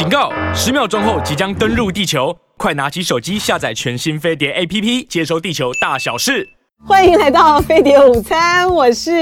[0.00, 0.32] 警告！
[0.54, 6.48] 十秒钟后即将登陆地球，快拿起手机下载全新飞碟 APP，接收地球大小事。
[6.88, 9.12] 欢迎来到飞碟午餐，我是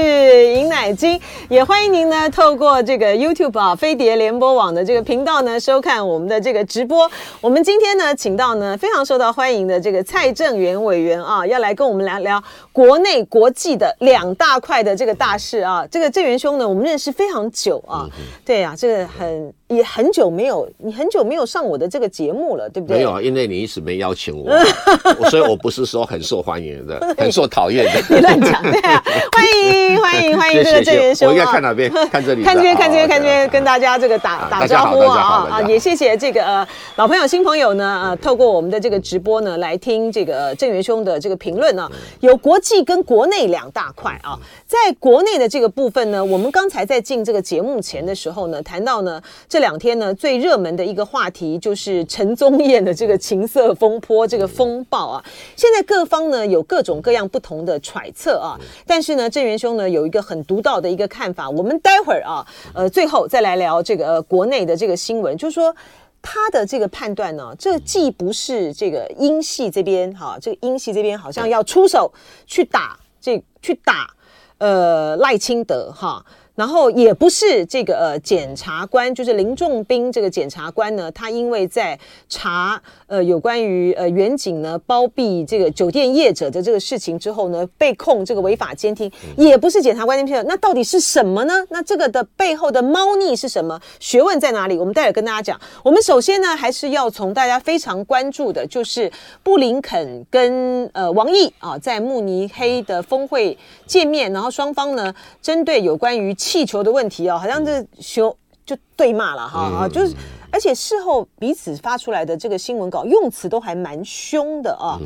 [0.53, 1.19] 尹乃菁，
[1.49, 7.11] 也欢迎您呢透过这个 YouTube 啊飞碟联播网的这个频道呢收看我们的这个直播。
[7.41, 12.41] 我们今天呢请到呢非常受到欢迎的这个蔡正元委员啊，要来跟我们聊聊
[12.79, 15.85] 国内国际的两大块的这个大事啊。
[15.91, 18.07] 这个郑元兄呢，我们认识非常久啊，
[18.45, 19.53] 对啊，这个很。
[19.69, 22.97] 也很久没有，你很久没有上我的这个节目了，对不对？
[22.97, 24.49] 没有啊，因为你一直没邀请我，
[25.29, 28.01] 所以我不是说很受欢迎的， 很受讨厌的。
[28.09, 31.87] 你乱讲，对啊，欢迎欢迎欢迎这个郑元兄，我应该看哪边？
[32.09, 35.61] 看这里，看这边，看这边，看这边，跟大家这个打打招呼啊啊！
[35.61, 41.87] 也谢谢这个呃老朋友、新朋友呢呃，透过我们的这个直播呢来听这个郑元兄的这个评论呢，
[42.21, 44.39] 有国际跟国内两大块啊。
[44.65, 49.59] 在国内的这个部分呢，我们刚才在进这个节目前的时候呢，谈到呢这。
[49.59, 55.21] 两天呢，最热门的一个话题就是陈宗彦的这个情色风波，这个风暴啊。
[55.57, 61.49] 现在各方呢有各种各样不同的揣测啊，但是呢，郑元兄呢有一个很独到的一个看法。
[61.49, 65.75] 我们待会儿啊，呃，最后再来聊这个、国内的这个新闻，就是说
[66.21, 72.11] 他的这个判断呢，这既不是这个英系这边哈、啊，这个英系这边好像要出手
[72.45, 74.13] 去打这去打
[74.57, 76.25] 呃赖清德哈。
[76.59, 81.97] 然后也不是这个呃检察官，就是林仲斌这个检察官呢，他因为在
[82.27, 91.53] 查呃有关于呃远景呢包庇这个酒店业者的这个事情之后呢，被控这个违法监听，也不是检察官那边，那到底是什么呢？
[91.69, 93.79] 那这个的背后的猫腻是什么？
[93.97, 94.77] 学问在哪里？
[94.77, 95.57] 我们待会跟大家讲。
[95.81, 99.09] 我们首先呢，还是要从大家非常关注的，就是
[99.41, 103.57] 布林肯跟呃王毅啊在慕尼黑的峰会
[103.87, 106.35] 见面，然后双方呢针对有关于。
[106.49, 108.35] 气球的问题哦，好像这修
[108.65, 110.15] 就对骂了哈啊，就是
[110.49, 114.97] 而且事后彼此发出来的这个新闻稿用词都还蛮凶的啊，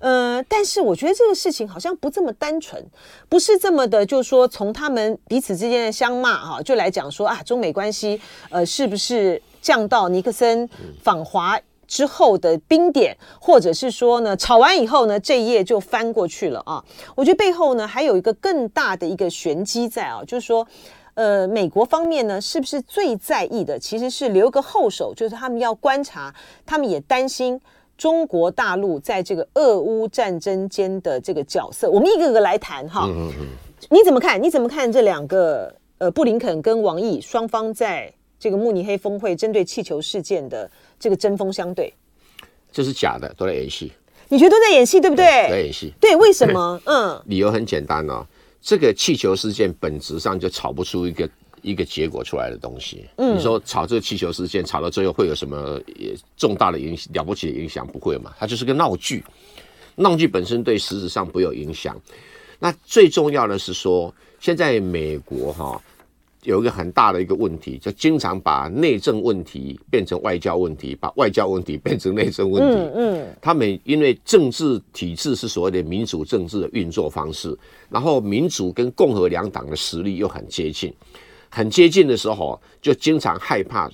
[0.00, 2.84] 呃，但是我觉得这个事情好像不这么单纯，
[3.26, 10.68] 不是这么的，就是说从他们彼此之间的相骂哈，就来讲说啊，中美关系呃是不是降到尼克森
[11.02, 11.58] 访华
[11.92, 16.82] 之后的冰点，或者是说呢，吵完以后呢，这一页就翻过去了啊。
[17.14, 20.66] 我觉得背后呢，还有一个更大的一个玄机在啊，就是说，
[21.12, 27.60] 呃，美国方面呢，是不是最在意的其实是留个后手，就是他们要观察，他们也担心
[27.98, 31.90] 中国大陆在这个俄乌战争间的这个角色。
[31.90, 33.06] 我们一个个来谈哈。
[33.90, 34.42] 你怎么看？
[34.42, 38.10] 你怎么看这两个呃，布林肯跟王毅双方在
[38.42, 40.68] 这个慕尼黑峰会针对气球事件的？
[40.98, 41.94] 这个针锋相对，
[42.72, 43.92] 这是假的，都在演戏。
[44.28, 45.24] 你觉得都在演戏，对不对？
[45.48, 45.92] 在演戏。
[46.00, 46.80] 对，为什么？
[46.86, 48.26] 嗯，理由很简单哦。
[48.60, 51.30] 这个气球事件本质上就炒不出一个
[51.60, 53.06] 一个结果出来的东西。
[53.18, 55.80] 嗯，你说吵这个气球事件，炒到最后会有什么
[56.36, 57.86] 重大的影响、了不起的影响？
[57.86, 58.34] 不会嘛？
[58.40, 59.22] 它就是个闹剧。
[59.94, 61.96] 闹剧本身对实质上不有影响。
[62.58, 65.82] 那最重要的是说，现在美国哈、哦。
[66.44, 72.76] 有一个很大的一个问题，就经常把内政问题变成外交问题，把外交问题变成内政问题。
[72.76, 77.56] 嗯嗯，他们因为政治体制是所谓的民主政治的运作方式，
[77.88, 80.92] 然后民主跟共和两党的实力又很接近，
[81.48, 83.88] 很接近的时候，就经常害怕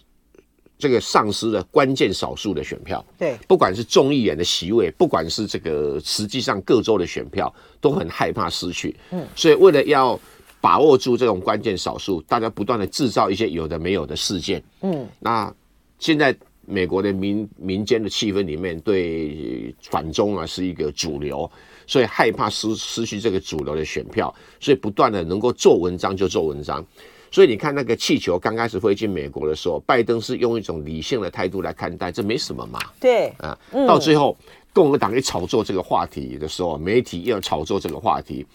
[0.79, 3.05] 这个丧失了关键少数的选票。
[3.19, 8.97] 对，不管是众议院的席位，不管是这个实际上各州的选票，都很害怕失去。
[9.11, 10.19] 嗯，所以为了要
[10.61, 14.63] 把握住这种关键少数，大家不断的制造一些有的没有的事件。
[14.83, 15.53] 嗯，那
[15.99, 16.37] 现在
[16.67, 21.51] 美国的民民间的气氛里面，对反中啊是一个主流，
[21.87, 26.85] 所以害怕失失去这个主流的选票，所以不断的能够做文章就做文章。
[27.31, 32.81] 所以你看那个气球刚开始飞进美国的时候，拜登是用一种理性的态度来看待，这没什么嘛。
[32.99, 34.37] 对，啊，到最后
[34.73, 38.47] 共和党一炒作这个话题的时候，媒体又要炒作这个话题。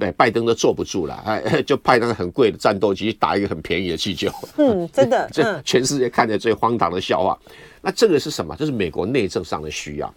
[0.00, 4.28] 对，拜登都坐不住了，哎， 就派那个很贵的战斗机去打一个很便宜的气球。
[4.56, 7.38] 嗯，真的， 这全世界看着最荒唐的笑话。
[7.82, 8.56] 那这个是什么？
[8.58, 10.12] 这是美国内政上的需要。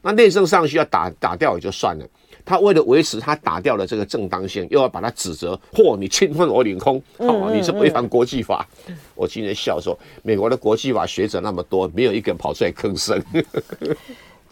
[0.00, 2.06] 那内政上需要打打掉也就算了，
[2.44, 8.66] 他为了维持他打掉的这个正当性，又要把他指责，嚯，你侵犯我领空，哦，你是违反国际法。
[9.14, 13.20] 我今天笑说，美国的国际法学者那么多，没有一个人跑出来吭声。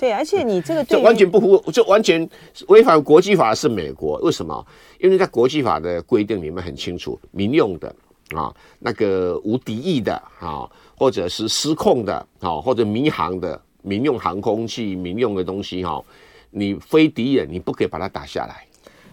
[0.02, 2.28] 对，而且你这个对完全不符，就完全
[2.66, 4.18] 违反国际法的是美国。
[4.18, 4.66] 为什么？
[4.98, 7.94] 因为在国际法的规定里面很清楚，民用的
[8.34, 10.68] 啊，那个无敌意的啊，
[10.98, 16.02] 或者是失控的啊，或者民航的民用航空器、民用的东西哈、啊，
[16.50, 18.66] 你非敌人，你不可以把它打下来，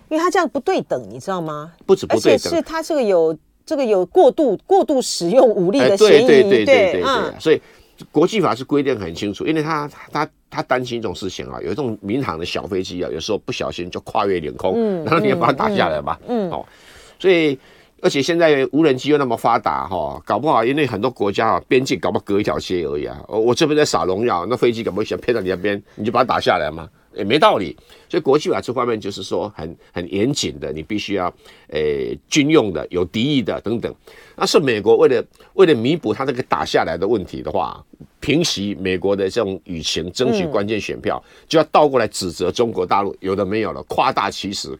[0.10, 1.72] 因为它这样不对等，你知道吗？
[1.86, 6.26] 不止不对等，是它这个有这个有过度过度使用武力的嫌疑。
[6.26, 7.62] 对对对对对对，所以。
[8.12, 16.66] 国际法是规定很清楚，因为他他他担心一种事情啊，有一种民航的小飞机啊，有时候不小心就跨越领空，嗯、然后你要把它打下来嘛，嗯，哦，
[17.20, 17.58] 所以
[18.02, 26.88] 而且现在无人机又那么发达哈，搞不好因为很多国家啊边境搞不好隔一条街而已啊，我这边在撒农药，那飞机搞不好想偏到你那边，你就把它打下来嘛。
[27.14, 27.76] 也没道理，
[28.08, 31.28] 所以国际法这方面就是说很很严谨的，你必须要
[31.70, 33.94] 诶、欸、军用的、有敌意的等等。
[34.36, 35.24] 那是美国为了
[35.54, 37.84] 为了弥补他这个打下来的问题的话，
[38.20, 44.78] 平息美国的这种舆情，争取关键选票，嗯、就要倒过来指责中国大陆有的没有了，夸大其词，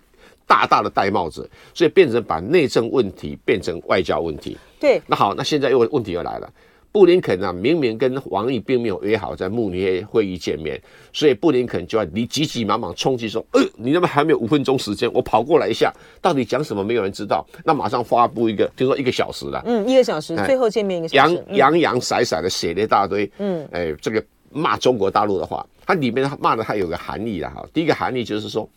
[0.48, 4.58] 大大的戴帽子，所以变成把内政问题变成外交问题。
[4.80, 6.50] 对，那好，那现在又问题又来了。
[6.92, 10.82] 布林肯啊，明明跟王毅并没有约好在慕尼黑会议见面，
[11.14, 16.84] 所以布林肯就要你急急忙忙冲击说：“呃，你那边还没有五分钟时间，我跑过来一下，到底讲什么？
[16.84, 27.64] 没有人知道。”那马上发布一个，听说一个小时了，嗯，一个小时，最后见面一个小时，洋洋洋洒洒的写了一大堆，嗯，哎，这个骂中国大陆的话，它里面骂的它有个含义的哈。
[27.72, 28.68] 第一个含义就是说，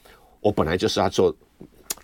[0.40, 1.34] 我本来就是要做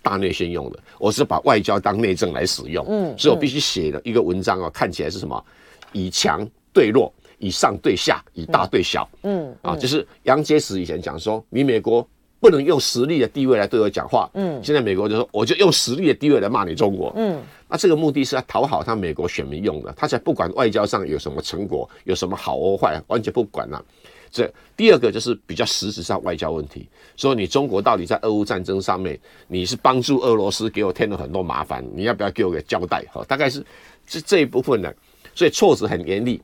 [0.01, 5.45] 大内宣用的，我是把外交当内政来使用，嗯，所以我必须写了一个文章啊，看起来是什么？
[5.91, 9.09] 以强对弱，以上对下，以大对小。
[9.23, 12.07] 嗯，嗯啊，就是杨洁篪以前讲说，你美国
[12.39, 14.29] 不能用实力的地位来对我讲话。
[14.33, 17.11] 嗯，现在美国就说，我就用实力的地位来骂你中国。
[17.15, 23.85] 嗯，那这个目的是要讨好他美国选民用的，他才不管外交上有什么成果，有什么好或坏，完全不管了，啊。
[24.31, 24.47] 这
[24.77, 26.87] 第二个就是比较实质上外交问题，
[27.17, 33.03] 说你中国到底在俄乌战争上面，你是帮助俄罗斯给我添了很多麻烦，你要不要给我个交代？
[33.11, 33.65] 哈，大概是
[34.05, 34.93] 这这一部分呢。
[35.39, 36.41] 所以措辞很严厉，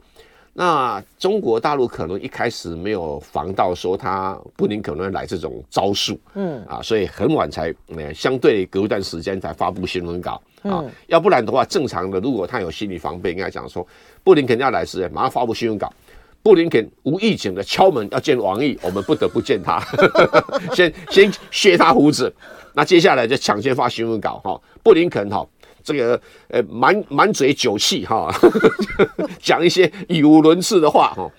[0.54, 6.64] 那中国大陆可能一开始没有防到说他布林肯可能来这种招数，嗯。
[6.66, 10.42] 啊，所以很晚才呃相对隔一段时间才发布新闻稿。
[10.62, 13.86] 啊，要不然的话正常的如果他有心理防备，应该讲说
[14.24, 15.92] 布林肯要来时马上发布新闻稿，
[16.42, 19.84] 布林肯无预警的敲门要见王毅，我们不得不见他，
[20.74, 22.34] 先先削他胡子，
[22.74, 25.46] 那接下来就抢先发新闻稿哈，布林肯哈。
[25.86, 28.34] 这个呃满满嘴酒气哈，
[29.40, 31.32] 讲一些语无伦次的话哈，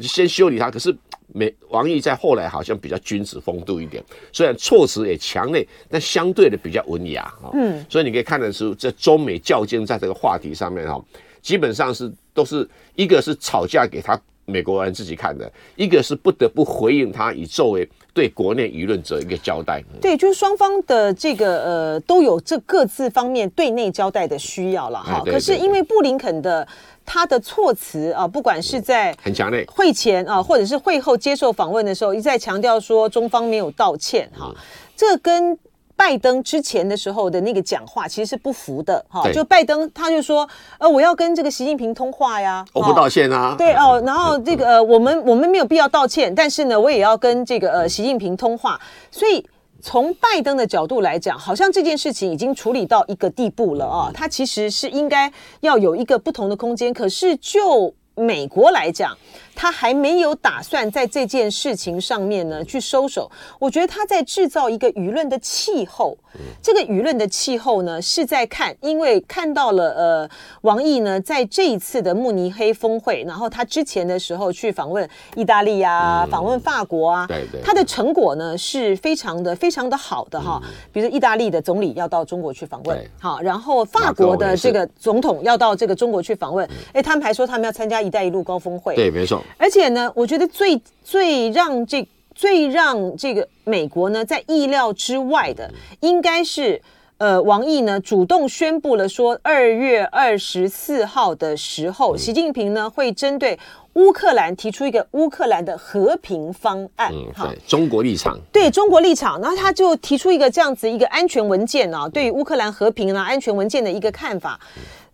[0.00, 0.70] 先修理他。
[0.70, 0.94] 可是
[1.28, 7.50] 美王毅在后来好像比较君子风度一点，虽然措辞也强烈，但相对的比较文雅哈。
[7.54, 11.02] 嗯，所以你可以看得出，这中美较劲在这个话题上面哈，
[11.40, 17.88] 基本上是都是一个是吵架给他美国人自己看的，一个是不得不回应他，以作为。
[18.14, 25.20] 对国内舆论者一个交代，对，就是双方的这个呃都有这各自方面对内交代的需要了哈。
[25.26, 26.64] 可是因为布林肯的
[27.04, 34.54] 他的措辞啊，不管是在很强烈会前啊，或者是会后接受访问的时候，一再强调说中方没有道歉哈，
[34.94, 35.58] 这跟。
[35.96, 40.48] 拜登之前的时候的那个讲话其实是不符的哈，就拜登他就说，
[40.78, 48.80] 呃，我要跟这个习近平通话呀，我不道歉啊，对哦，然后这个呃，我们我们没有必要道歉，但是呢，我也要跟这个呃习近平通话，
[49.10, 49.46] 所以
[49.80, 59.16] 从拜登的角度来讲，好像这件事情已经处理到一个地步了啊，他其实是应该要有一个不同的空间，可是就美国来讲。
[59.54, 66.16] 他还没有打算在这件事情上面呢去收手，我觉得他在制造一个舆论的气候。
[66.60, 70.30] 这个舆论的气候呢是在看，因为看到了呃
[70.62, 80.60] 王毅呢在这一次的慕尼黑峰会，然后他之前的时候去访问意大利啊，访问法国啊，对对，他的成果呢是非常的非常的好的哈。
[80.92, 89.43] 比如意大利的总理要到中国去访问，好，然后法国的这个总统要到这个中国去访问，哎，他们还说他们要参加“一带一路”高峰会，对，没错。
[89.56, 95.70] 而且呢，我觉得最最让这最让这个美国呢在意料之外的，
[96.00, 96.80] 应该是
[97.18, 103.56] 呃，王毅呢主动宣布了说，二月二十四号的时候，习近平呢会针对
[103.94, 107.12] 乌克兰提出一个乌克兰的和平方案。
[107.12, 114.58] 嗯，对，中国立场，对中国立场，然后他就提出一个这样子一个安全文件啊，对于乌克兰和平啊安全文件的一个看法。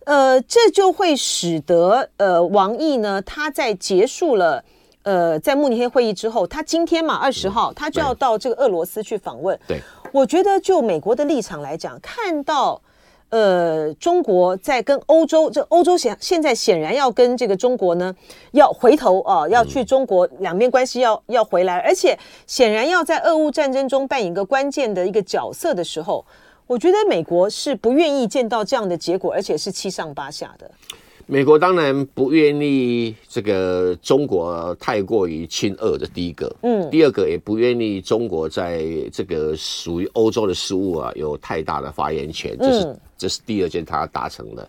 [0.05, 4.63] 呃，这就会使得呃，王毅呢，他在结束了
[5.03, 9.57] 呃，在慕尼黑会议之后，他今天嘛，二十号，他就要到这个俄罗斯去访问。
[9.67, 9.79] 对，
[10.11, 12.81] 我觉得就美国的立场来讲，看到
[13.29, 18.13] 呃，中国在跟欧洲，这欧洲显现在显然要跟这个中国呢，
[18.53, 22.17] 要回头啊，要去中国两边关系要要回来，而且
[22.47, 26.25] 显然要在俄乌战争中扮演一个关键的一个角色的时候。
[26.71, 30.71] 我觉得美国是不愿意见到这样的结果，而且是七上八下的。
[31.25, 44.65] 美国当然不愿意这个中国太过于亲俄的第一个，嗯，第二个也不愿意中国在这个属于欧洲的事务啊有太大的发言权，这是这是第二件他达成的。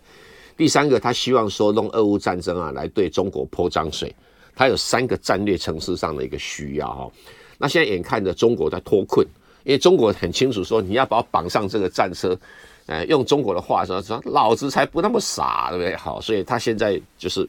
[0.57, 4.13] 第三个，他希望说弄俄乌战争啊来对中国泼脏水。
[4.53, 7.09] 他有三个战略层次上的一个需要哈。
[7.57, 9.25] 那现在眼看着中国在脱困，
[9.63, 12.37] 因为中国很清楚说，你要把我绑上这个战车，
[12.85, 15.95] 呃，用中国的话说说，老子才不那么傻，对不对？
[15.95, 17.47] 好，所以他现在就是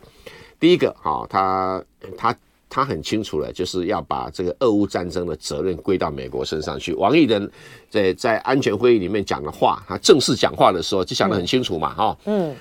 [0.59, 1.83] 第一个哈，他
[2.16, 2.37] 他。
[2.71, 6.92] 他很清楚了，就是要把这个俄乌战争的责任归到美国身上去。
[6.94, 7.49] 王毅的
[7.88, 12.18] 在在安全会议里面讲的话，他正式讲话的时候就讲得很清楚嘛，哈。
[12.25, 12.52] 嗯。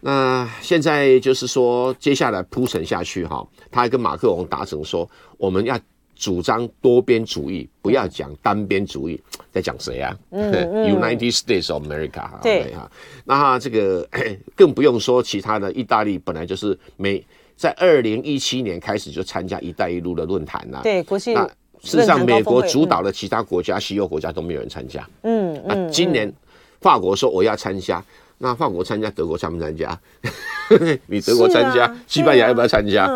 [0.00, 5.80] 那现在就是说，接下来铺陈下去哈，他还跟马克龙达成说，我们要
[6.22, 9.20] 主张多边主义，不要讲单边主义。
[9.50, 10.16] 在讲谁啊？
[10.30, 12.40] 嗯，嗯， United States of America。
[12.40, 12.88] 对啊。
[13.24, 14.08] 那这个
[14.54, 17.22] 更不用说其他的，意大利本来就是美。
[17.56, 20.80] 在二零一七年开始就参加“一带一路”的论坛了。
[20.82, 21.34] 对，国际。
[21.34, 21.44] 那
[21.80, 25.04] 事实上，美国主导的其他国家、西欧国家都没有人参加。
[25.22, 26.32] 嗯，那今年
[26.80, 28.02] 法国说我要参加，
[28.42, 29.96] 那法国参加，德国参不参加？
[31.06, 33.06] 你德国参加，西班牙要不要参加？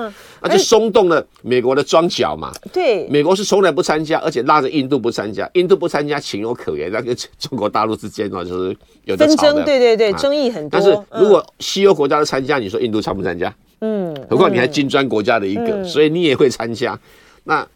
[0.41, 2.53] 那就松动了美国的桩脚嘛。
[2.73, 6.93] 对，美国是从来不参加，而且拉着印度不参加，印度不参加情有可原。
[6.93, 9.65] 那跟中国大陆之间呢，就是有纷争。
[9.65, 10.71] 对对对，争议很多。
[10.71, 13.53] 但是如果西欧国家都参加，你说印度参不参加？
[13.81, 16.97] 嗯，何况你还金砖国家的一个，嗯、所以你也会参加。
[17.43, 17.67] 那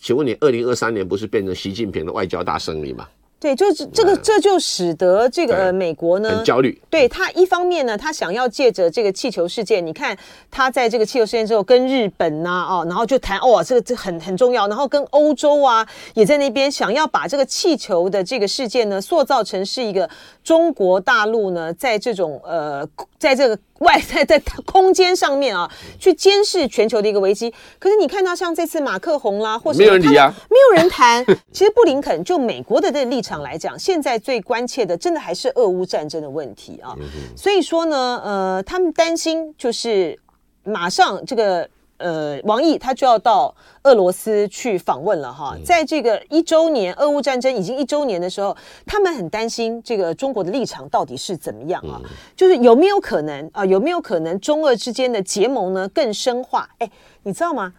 [0.00, 3.06] 请问你，二零二三年不是变成习近平的外交大胜利吗？
[3.38, 6.80] 对，就是这个，这就使得这个呃，美国呢很焦虑。
[6.88, 10.16] 对他一方面呢，他想要借着这个气球事件，你看
[10.50, 20.08] 他在这个气球事件之后，跟日本呐、啊，哦，然后就谈哦，这个这很很重要，然后跟欧洲啊，也在那边想要把这个气球的这个事件呢，塑造成是一个
[20.42, 22.88] 中国大陆呢，在这种呃，
[23.18, 23.58] 在这个。
[23.80, 27.52] 外在在空间上面啊，去监视全球的一个危机。
[27.78, 31.24] 可是你看到像这次马克宏啦，或是没有人提啊，没有人谈。
[31.52, 36.94] 其实布林肯就美国的这立场来讲，现在最关切的，真的还是俄乌战争的问题啊。
[37.36, 40.18] 所以说呢，呃，他们担心就是
[40.64, 41.68] 马上这个。
[41.98, 52.00] 呃，王毅他就要到俄罗斯去访问了哈，在这个一周年，俄乌战争已经一周年的时候，他们很担心这个中国的立场到底是怎么样啊？
[52.36, 53.64] 就是有没有可能啊？
[53.64, 56.68] 有没有可能中俄之间的结盟呢更深化？
[56.78, 56.90] 哎，
[57.22, 57.72] 你知道吗？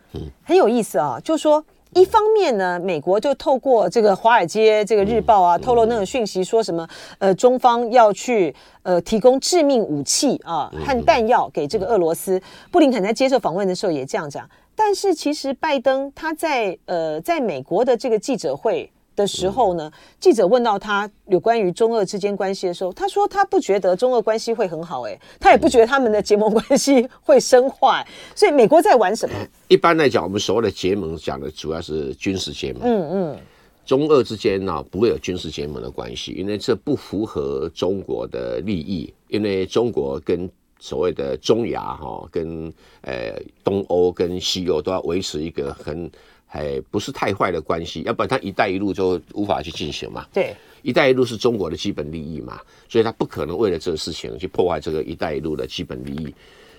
[0.44, 1.64] 很有意思啊，就是说。
[1.98, 6.88] 一方面呢，美国就透过这个《华尔街》这个日报啊，透露那种讯息，说什么
[7.18, 12.40] 呃，中方要去呃提供致命武器啊和弹药给这个俄罗斯。
[12.72, 14.48] 布林肯在接受访问的时候也这样讲。
[14.76, 18.92] 但是其实拜登他在呃在美国的这个记者会。
[19.18, 28.06] 的时候呢，记者问到他有关于中俄之间关系的时候，他说他不觉得中俄关系会很好，哎，他也不觉得他们的结盟关系会深化，
[28.36, 29.36] 所以美国在玩什么？
[29.68, 32.84] 一般来讲，我们所谓的结盟讲的主要是军事结盟。
[32.84, 33.38] 嗯嗯，
[33.84, 40.48] 中俄之间呢不会有军事结盟的关系，因为这不符合中国的利益，因为中国跟
[40.80, 42.72] 所谓的中亚哈，跟
[43.02, 43.34] 呃
[43.64, 46.08] 东欧跟西欧都要维持一个很。
[46.48, 50.26] 还不是太坏的关系，要不然他“一带一路”就无法去进行嘛。
[50.34, 56.34] 对，“一带一路”是中国的基本利益嘛，所以他不可能为了这个事情去破坏这个“一带一路”的基本利益。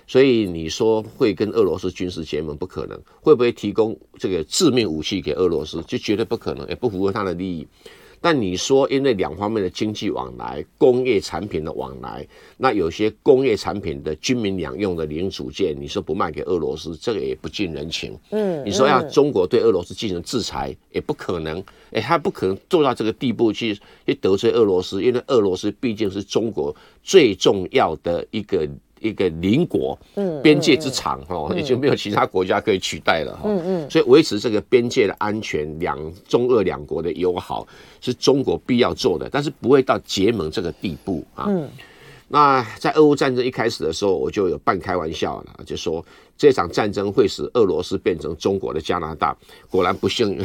[0.07, 7.67] 所以你说会跟俄罗斯军事结盟不可能，会不会提供这个致命武器给俄罗斯，就绝对不可能，也不符合他的利益。
[8.21, 18.17] 但你说，因为两方面的经济往来、工业产品的往来，那有些工业产品的军民两用的零组件，你说不卖给俄罗斯，这个也不近人情。
[18.31, 21.63] 嗯，你说要中国对俄罗斯进行制裁，也不可能。
[21.91, 28.67] 哎，他不可能做到这个地步去去得罪俄罗斯，因为俄罗斯毕竟是中国最重要的一个。
[29.01, 37.67] 一个邻国，嗯，边界之长哈，已经没有其他国家可以取代了哈，嗯嗯，所以维持这个边界的安全，两中俄两国的友好
[38.01, 41.45] 是中国必要做的，但是不会到结盟这个地步啊。
[41.47, 41.69] 嗯，
[42.27, 46.05] 那在俄乌战争一开始的时候，我就有半开玩笑了，就说
[46.37, 49.35] 这场战争会使俄罗斯变成中国的加拿大，
[49.69, 50.39] 果然不幸。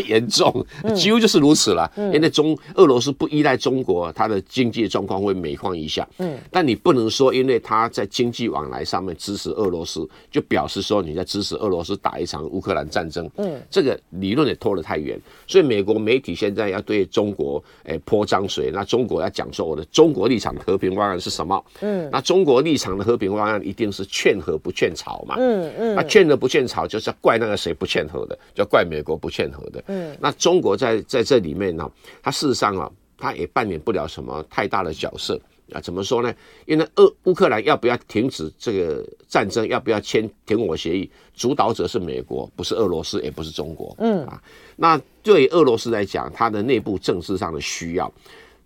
[0.00, 1.90] 严重，几乎就是如此了。
[2.12, 6.06] 因为中俄罗斯不依赖中国，它的经济状况会每况愈下。
[6.18, 13.28] 嗯，但你不能说，因为他在经济往来上面支持俄罗斯，就表示说你在支持俄罗斯打一场乌克兰战争。
[13.36, 15.20] 嗯，这个理论也拖得太远。
[15.46, 21.62] 所以美国媒体现在要对中国诶泼脏水，那中国要讲说我的中国立场和平方案是什么？
[21.80, 25.34] 嗯，那中国立场的和平方案一定是劝和不劝吵嘛。
[25.38, 29.81] 嗯嗯，那劝和不劝吵就是要怪那个谁不劝和的，就怪美国不劝和的。
[29.86, 31.90] 嗯，那中国在在这里面呢，
[32.22, 35.40] 它事实上啊，它也扮演不了什么太大的角色
[35.72, 35.80] 啊。
[35.80, 36.34] 怎么说呢？
[36.66, 43.94] 因为俄乌克兰要不要停止这个战争，要不要签停火协议，主导者是美国，不是俄罗斯，也不是中国。
[43.98, 44.42] 嗯啊，
[44.76, 48.12] 那对俄罗斯来讲，它的内部政治上的需要，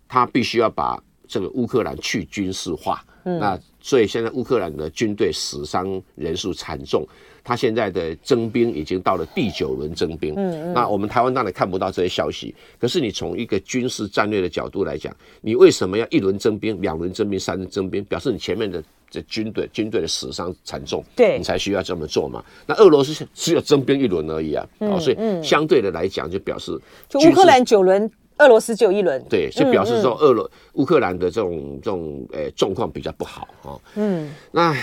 [0.07, 3.03] 它必须要把这个乌克兰去军事化。
[3.25, 7.05] 嗯，那所以现在乌克兰的军队死伤人数惨重。
[7.47, 18.03] 他现在的征兵已经到了第九轮征兵，嗯嗯，那我们台湾当然看不到这些消息，可是你从一个军事战略的角度来讲，你为什么要一轮征兵、两轮征兵、三轮征兵？
[18.03, 22.43] 表示你前面的这军队军队的死伤惨重，对，你才需要这么做嘛。
[22.65, 24.67] 那俄罗斯只有征兵一轮而已啊，
[24.99, 26.77] 所以相对的来讲，就表示
[27.07, 28.11] 就乌克兰九轮。
[28.39, 33.79] 俄罗斯就一轮，对，就表示说俄罗乌克兰的这种这种诶状况比较不好哈。
[33.95, 34.75] 嗯，那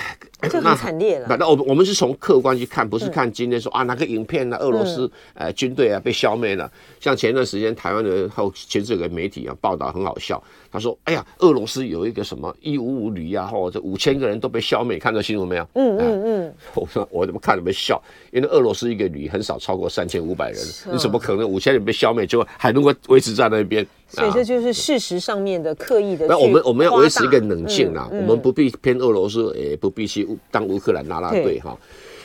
[0.43, 1.37] 这很惨烈了。
[1.39, 4.57] 那我我们是从客观去看，不是看今天说啊哪个影片呢？
[4.59, 6.71] 俄罗斯呃军队啊被消灭了。
[7.01, 10.43] 像前段时间台湾的后其实有个媒体啊报道很好笑，
[10.75, 15.69] 他说哎呀俄罗斯有一个什么一五五旅啊，或者五千个人都被消灭，看到新闻没有？
[15.75, 16.55] 嗯嗯嗯。
[16.75, 18.03] 我说我怎么看怎么笑，
[18.33, 23.45] 因为俄罗斯一个旅很少超过三千五百人，你怎么可能五千人被消灭就还能够维持在？
[23.45, 26.27] 在那边，所以这就是事实上面的刻意的。
[26.27, 31.79] 那我们我们要维持一个冷静啦，我们不必偏俄罗斯，也不必去当乌克兰拉拉队哈。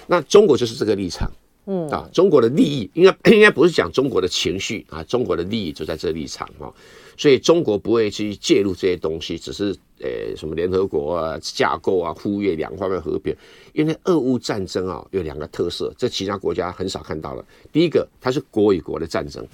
[0.07, 1.29] 那中国就是这个立场，
[1.65, 6.73] 嗯啊，中国的利益应该应该不是讲中国的情绪啊，中国的利益就在这立场哈。
[7.19, 13.35] 所以中国不会去介入这些东西，只是呃什么联合国啊架构啊，呼吁两方面和平。
[13.73, 17.45] 因为俄乌战争啊有两个特色，这其他国家很少看到了。
[17.73, 19.45] 第一个，它是国与国的战争。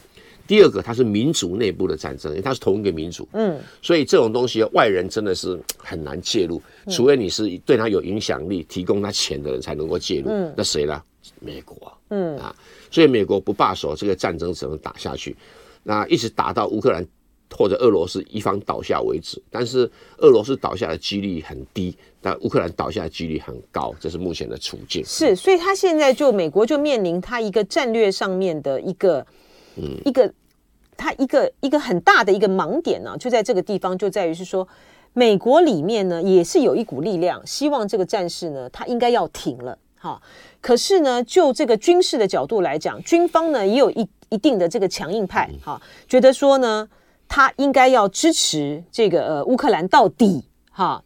[0.46, 10.30] 第二个，它是民族内部的战争，因为它是同一个民族，嗯，所以这种东西外人真的是很难介入，除非你是对他有影响力、提供他钱的人才能够介入。
[10.30, 11.02] 嗯，那谁呢？
[11.40, 12.56] 美国，嗯啊，
[12.92, 15.36] 所以美国不罢手，这个战争只能打下去，
[15.82, 17.04] 那一直打到乌克兰
[17.52, 19.42] 或者俄罗斯一方倒下为止。
[19.50, 25.04] 但是俄罗斯倒下的几率很低，但乌克兰倒下的几率很高，这是目前的处境。
[25.06, 29.26] 是，所以他现在就美国就面临他一个战略上面的一个。
[29.78, 30.34] 嗯，一个，
[30.96, 34.66] 他一个一个很大的一个盲点呢、啊，就在这个地方，就在于是说，
[35.12, 40.22] 美国里面呢也是有一股力量，希望这个战事呢，它应该要停了，哈。
[40.62, 46.88] 可是呢，就这个军事的角度来讲，军方呢也有一一定的这个强硬派，哈，觉得说呢，
[47.28, 51.04] 他应该要支持这个呃乌克兰到底，哈。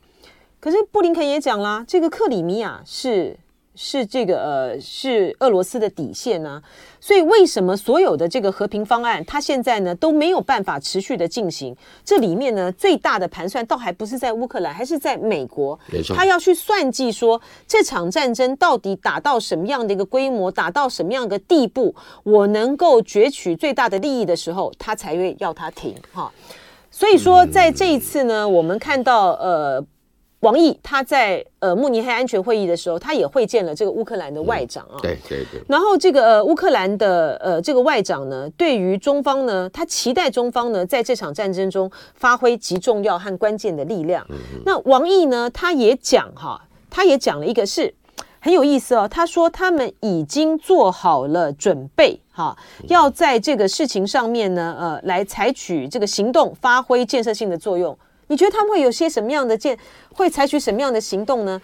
[0.60, 3.38] 可是布林肯也讲啦，这个克里米亚是。
[3.82, 6.64] 是这个呃，是俄罗斯的底线呢、啊，
[7.00, 11.74] 所以为什么所有的这个和平方案，它现在呢都没有办法持续的进行？
[12.04, 15.80] 这里面呢最大的盘算，倒还不是在乌克兰，还是在美国。
[15.90, 26.30] 没错，他要去算计说这场战争到底打到什么样的一个规模，打到什么样的地步，我能够攫取最大的利益的时候，他才会要他停哈。
[26.92, 29.82] 所以说，在这一次呢，我们看到呃。
[30.42, 34.96] 王毅他在呃慕尼黑安全会议的时候，他也会见了这个乌克兰的外长啊。
[35.02, 35.62] 对对对。
[35.68, 44.26] 然后这个呃乌克兰的呃这个外长呢，对于中方呢，他期待中方呢在这场战争中发挥极重要和关键的力量。
[44.66, 47.94] 那王毅呢，他也讲哈，他也讲了一个是
[48.40, 49.06] 很有意思哦。
[49.06, 57.98] 他说他们已经做好了准备哈，要在这个事情上面呢，呃，来采取这个行动，发挥建设性的作用。
[58.30, 59.78] 你觉得他们会有些什么样的建，
[60.14, 61.60] 会采取什么样的行动呢？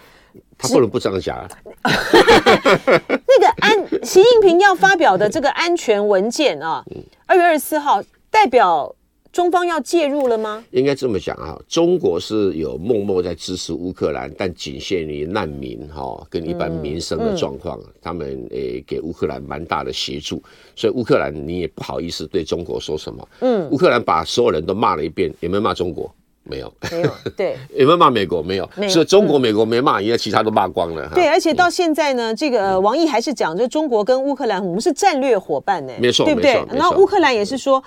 [0.58, 1.48] 他不能不这样讲啊。
[1.84, 6.84] 那个安，习近平要发表的这个安全文件啊，
[7.26, 8.94] 二月二十四号，代表
[9.32, 10.64] 中方要介入了吗？
[10.72, 20.42] 应该这么讲啊，中国是有默默在支持乌克兰，但仅限于难民哈，跟一般民生的状况，嗯、他们诶给乌克兰蛮大的协助，
[20.76, 23.28] 所以乌克兰你也不好意思对中国说什么。
[23.42, 26.14] 嗯，乌克兰把所有人都骂了一遍，有没有骂中国？
[26.46, 28.42] 没有，没有， 对，有没有骂美国？
[28.42, 31.10] 没有，所以中国、美国没骂，因为其他都骂光了。
[31.14, 36.64] 对，而且到现在呢，这个王毅还是讲，就中国跟乌克兰，我们是战略伙伴呢，没错，对不对？
[36.72, 37.84] 然后乌克兰也是说，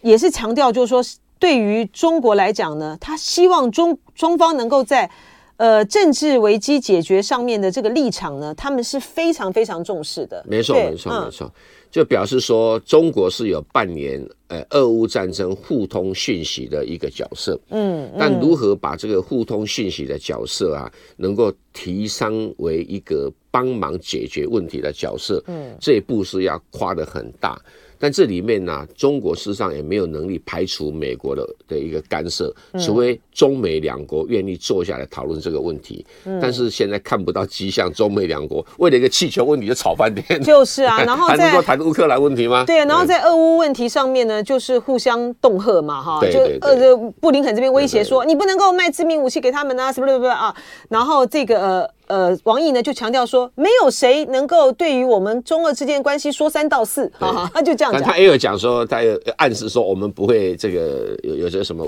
[0.00, 1.02] 也是强调，就是说，
[1.38, 5.08] 对于中国来讲呢，他希望中中方能够在
[5.56, 10.44] 呃政治危机解决上面的这个立场呢，他们是非常非常重视的。
[10.48, 11.50] 没错，没错，没错。
[11.92, 27.60] 就表示说，中国是有扮演呃俄乌战争互通讯息的一个角色，嗯，但如何把这个互通讯息的角色啊，能够提升为一个帮忙解决问题的角色，嗯，这一步是要跨得很大。
[28.02, 36.04] 但这里面呢、啊，中国事实上也没有能力排除美国的的一个干涉，除非中美两国愿意坐下来讨论这个问题。
[36.24, 40.42] 嗯、但是现在看不到迹象，中美两国为了一个气球问题就吵翻天。
[40.42, 42.64] 就是啊， 然后还能够谈乌克兰问题吗？
[42.66, 50.52] 对啊，然后在俄乌问题上面呢，就是互相恫吓嘛，哈，就呃，布林肯这边威胁说，你不能够卖致命武器给他们啊，什么什么啊，
[50.88, 51.90] 然后这个呃。
[52.08, 58.02] 呃，王毅呢就强调说，没有谁能够对于我们中俄之间的关系说三道四，哈哈，他就这样讲。
[58.02, 61.86] 他也有讲说，他有暗示说，我们不会这个有有些什么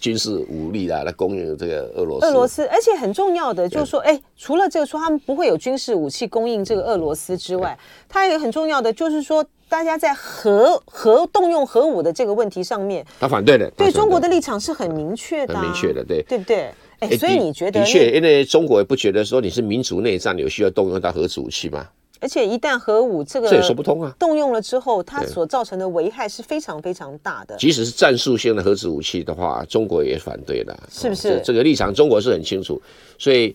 [0.00, 2.26] 军事武力啦来供应这个俄罗斯。
[2.26, 16.70] 俄罗斯，而且很重要的就是说，哎，除了这个说他们不会有军事武器供应这个俄罗斯之外，它还有很重要的就是说，大家在核核动用核武的这个问题上面，他反对的，对中国的立场是很明确的，很明确的，对，对不对？
[17.00, 17.80] 哎，所以你觉得？
[17.80, 21.86] 的确，因为中国也不觉得说你是民族内战，有需要动用到核子武器吗？
[22.20, 27.56] 而且一旦核武这个这也说不通啊，动用了之后，它所造成的危害是非常非常大的。
[27.56, 31.34] 即使是战术性的核子武器的话，中国也反对的，是不是？
[31.36, 32.82] 这，这个立场中国是很清楚，
[33.18, 33.54] 所以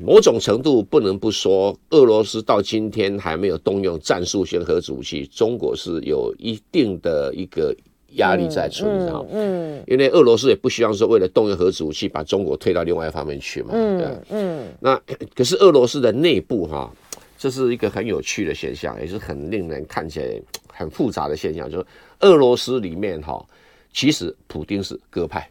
[0.00, 7.72] 某种程度不能不说，俄罗斯到今天还没有动用战术性核子武器，中国是有一定的一个
[8.16, 9.12] 压力在存在。
[9.12, 13.70] 嗯，嗯，因为俄罗斯也不希望说为了动用核子武器把中国推到另外一方面去嘛。
[13.72, 14.66] 嗯对嗯。
[14.80, 15.00] 那
[15.34, 16.92] 可是俄罗斯的内部哈。
[17.38, 21.70] 这是一个很有趣的现象，也是很令人看起来很复杂的现象。
[21.70, 21.86] 就是
[22.20, 23.44] 俄罗斯里面哈，
[23.92, 25.46] 其实普丁是鸽派，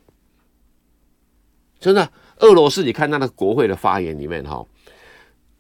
[1.79, 2.09] 真的。
[2.39, 4.65] 俄罗斯你看他的国会的发言里面哈，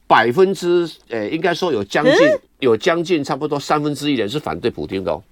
[0.07, 2.15] 百分之诶，应该说有将近
[2.59, 5.23] 有将近差不多三分之一人是反对普丁的哦。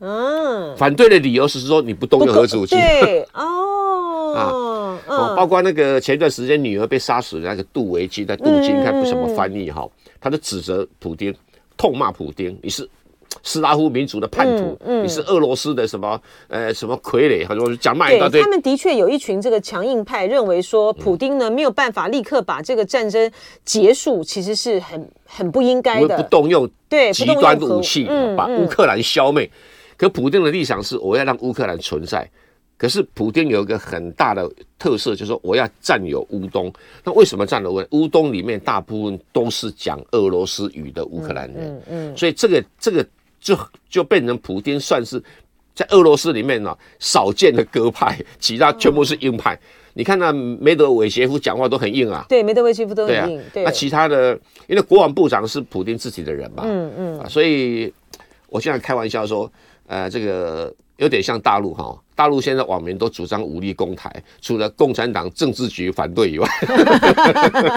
[0.00, 2.76] 嗯，反对的理由是说你不动用核子武器。
[2.76, 4.52] 对 哦啊
[5.06, 9.88] 哦，包括那个前段时间女儿被杀死的那个杜维基，在杜金看不什么翻译哈。
[10.20, 11.34] 他就指责普丁，
[11.76, 12.88] 痛骂普丁，你是
[13.42, 18.42] 斯拉夫民族的叛徒，你是俄罗斯的什么呃什么傀儡，他说讲骂一大堆。
[18.42, 23.30] 他们的确有一群这个强硬派认为说，普丁呢没有办法立刻把这个战争
[23.64, 26.16] 结束，其实是很很不应该的。
[26.16, 29.48] 不动用对极端武器把乌克兰消灭，
[29.98, 32.26] 可普京的立场是我要让乌克兰存在。
[32.76, 36.72] 可是普京有一个很大的特色，就是说我要占有乌东。
[37.02, 41.74] 那为什么占有乌乌东里面大部分都是讲俄罗斯语的乌克兰人？
[41.74, 43.04] 嗯嗯，所以这个这个
[43.40, 43.58] 就
[43.90, 45.20] 就变成普京算是
[45.74, 49.58] 在俄罗斯里面呢少见的鸽派，其他全部是硬派。
[49.94, 53.42] 你看那梅德韦杰夫讲话都很硬啊，对，梅德韦杰夫都很硬。
[53.52, 57.92] 对，那其他的，因为国防部长是普京自己的人嘛，嗯嗯，所以
[58.48, 59.50] 我现在开玩笑说，
[59.88, 60.72] 呃，这个。
[60.98, 66.48] 有点像大陆哈，大陆现在网民都主张武力攻台，除了共产党政治局反对以外。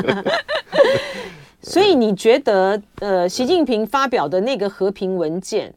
[1.62, 5.72] 所以你觉得，呃，习近平发表的那个和平文件？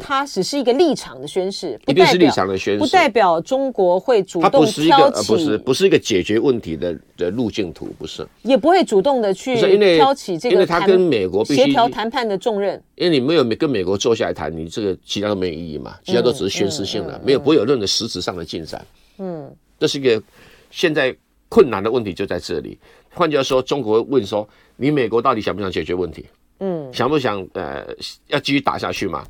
[0.00, 9.56] 它只是一个立场的宣示，一定是立场的宣示，不代表中国会主动挑起，不是一个，不是不是一个解决问题的的路径图，不是，也不会主动的去
[9.96, 18.84] 挑起这个，因为他跟美国协调谈判的重任，因为你没有跟美国坐下来谈，你这个其他都没有意义嘛，其他都只是宣示性的，没有不会有任何实质上的进展。
[19.18, 20.22] 嗯，这是一个
[20.70, 21.14] 现在
[21.48, 22.78] 困难的问题就在这里。
[23.14, 26.24] 换句话说，中国问说，你美国到底想不想解决问题？
[26.60, 27.84] 嗯，想不想呃
[28.28, 29.24] 要继续打下去嘛？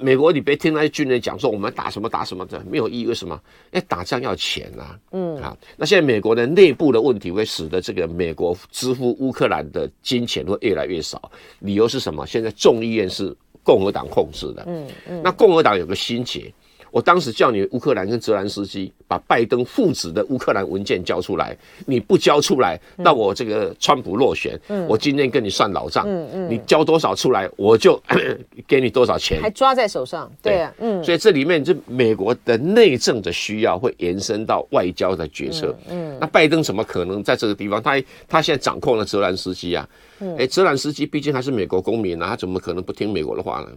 [0.00, 3.06] 美国，你别听那些军人讲说我们打什么打什么的，没有意义。
[3.06, 3.40] 为什么？
[3.72, 4.98] 因为，打仗要钱啊。
[5.12, 11.30] 嗯，啊，那现在美国的内部的问题会使得这个美国支付乌克兰的金钱会越来越少。
[11.60, 12.26] 理由是什么？
[12.26, 14.64] 现在众议院是共和党控制的。
[14.66, 16.52] 嗯嗯，那共和党有个心结。
[16.90, 28.00] 我当时叫你乌克兰跟泽兰斯基把拜登父子的乌克兰文件交出来，你不交出来，那我这个川普落选，嗯、我今天跟你算老账，嗯嗯、你交多少出来，我就
[28.66, 30.60] 给你多少钱，还抓在手上，对。
[30.60, 36.18] 啊，对嗯，所以这里面就美国的内政的需要会延伸到外交的决策，嗯，嗯。
[36.20, 37.82] 那拜登怎么可能在这个地方？
[37.82, 39.88] 他他现在掌控了泽兰斯基啊，
[40.20, 43.68] 嗯，哎，泽兰斯基毕竟还是美国公民啊，他怎么可能不听美国的话呢？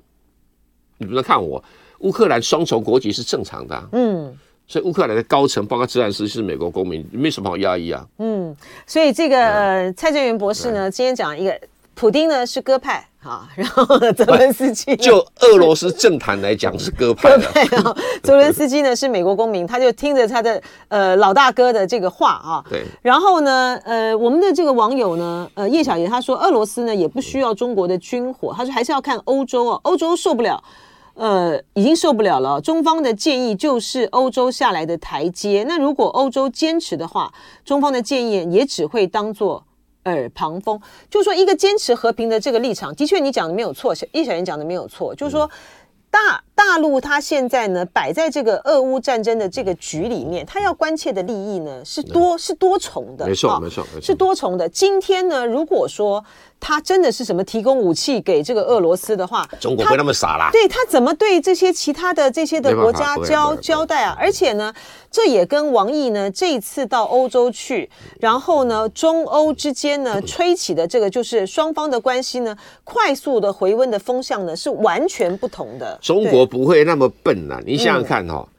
[0.98, 1.64] 你不能看我。
[2.04, 4.34] 乌克兰双重国籍是正常的，嗯，
[4.68, 11.60] 所以乌克兰的高层，包括泽连斯基是美国公民，没什么好压抑啊，嗯，所以这个、呃、蔡正元博士呢，今天讲一个，
[11.94, 30.62] 普丁呢是鸽派，哈， 然后泽伦斯基就俄罗斯政坛来讲是鸽派，鸽派啊，泽伦斯基呢是美国公民，他就听着他的呃老大哥的这个话啊，对，然后呢，呃，我们的这个网友呢，呃，叶小爷他说，俄罗斯呢也不需要中国的军火，他说还是要看欧洲啊，欧洲受不了。
[31.16, 32.60] 呃，已经受不了了。
[32.60, 35.64] 中方的建议就是欧洲下来的台阶。
[35.68, 37.32] 那如果欧洲坚持的话，
[37.64, 39.64] 中方的建议也只会当做
[40.06, 40.82] 耳旁风。
[41.12, 45.14] 就是说，一个坚持和平的这个立场，的确你讲的没有错，叶小燕讲的没有错。
[45.14, 45.48] 就是说，
[46.10, 53.28] 大大陆它现在呢摆在这个俄乌战争的这个局里面，它要关切的利益呢是多是多重的。
[53.28, 54.68] 没错，没错，没错，是多重的。
[54.68, 56.26] 今天呢，如果说。
[56.66, 60.50] 他真的是什么提供武器给这个俄罗斯的话，中国会那么傻啦？
[60.54, 64.16] 对，他怎么对这些其他的这些的国家交交代啊？
[64.18, 64.74] 而且呢，
[65.12, 67.90] 这也跟王毅呢这一次到欧洲去，
[68.22, 76.00] 然后呢中欧之间呢吹起的这个就是双方的关系呢快速的回温的风向呢是完全不同的。
[76.02, 78.50] 中国不会那么笨呐、啊，你想想看哈、哦，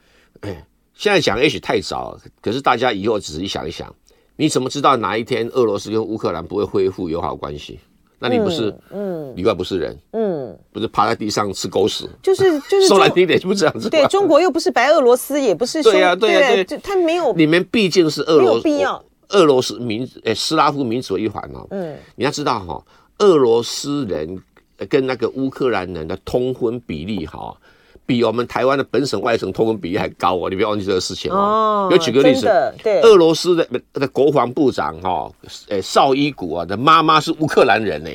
[0.41, 0.63] 哎、嗯。
[0.97, 3.93] 现在讲也许太早，可是大家以后仔细想一想，
[4.37, 7.81] 你怎么知道哪一天俄罗斯跟乌克兰不会恢复友好关系？
[8.27, 13.87] 那你不是，嗯，里外不是人，嗯，不是趴在地上吃狗屎，就是就是说难听点，就不这样子。
[13.89, 22.83] 对，中国又不是白俄罗斯，也不是对呀对呀对，他没有，你们毕竟是俄罗斯，必要俄罗斯民诶斯拉夫民族一环哦，嗯，你要知道哈，
[23.19, 24.41] 俄罗斯人
[24.89, 27.55] 跟那个乌克兰人的通婚比例哈。
[28.05, 31.89] 比我们台湾的本省外省通婚比例还高哦，你不要忘记这个事情哦。
[31.91, 35.31] 有举个例子，对，俄罗斯的的国防部长哈，
[35.69, 38.09] 诶，绍伊古啊的妈妈是乌克兰人呢。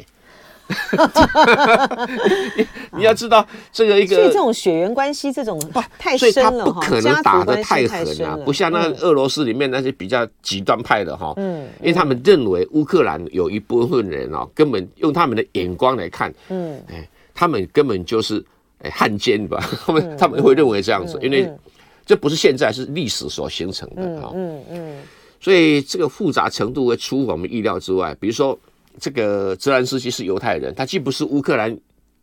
[2.57, 2.65] 你
[2.99, 5.61] 你要知道这个一个，所以这种血缘关系这种
[5.99, 18.45] 太深了，不可能打得太狠啊，不像那俄罗斯里面那些比较极端派的哈，嗯，因为他们认为乌克兰有一部分人哦，根本用他们的眼光来看，嗯，哎，他们根本就是。
[18.83, 19.63] 哎，汉奸吧？
[19.85, 21.51] 他们他们会认为这样子，因为
[22.07, 24.31] 这不是现在，是历史所形成的啊。
[24.35, 25.03] 嗯嗯，
[25.39, 28.17] 所以这个复杂程度会出乎我们意料之外。
[28.19, 28.59] 比如说，
[28.99, 31.71] 这个泽连斯基是犹太人，他既不是乌克兰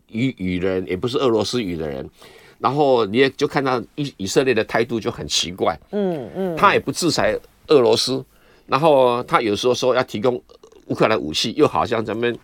[0.10, 2.10] 语语人，也不是俄罗斯语的人。
[2.58, 5.80] 然后你也就看到以以色列的态度就很奇怪。
[5.92, 8.26] 嗯嗯，他也不制裁俄罗斯，
[8.66, 10.42] 然后他有时候说要提供
[10.88, 12.36] 乌克兰武器，又好像咱们。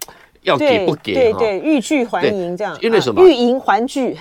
[0.43, 1.13] 要给不给？
[1.13, 2.77] 对对，欲拒还迎这样。
[2.81, 3.23] 因为什么？
[3.23, 4.17] 欲迎还拒。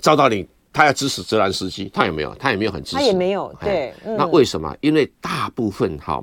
[0.00, 2.34] 赵道理，他要支持泽兰斯基，他有没有？
[2.34, 2.96] 他也没有很支持。
[2.96, 3.54] 他也没有。
[3.60, 3.92] 对。
[4.04, 4.76] 那为什么？
[4.80, 6.22] 因为大部分哈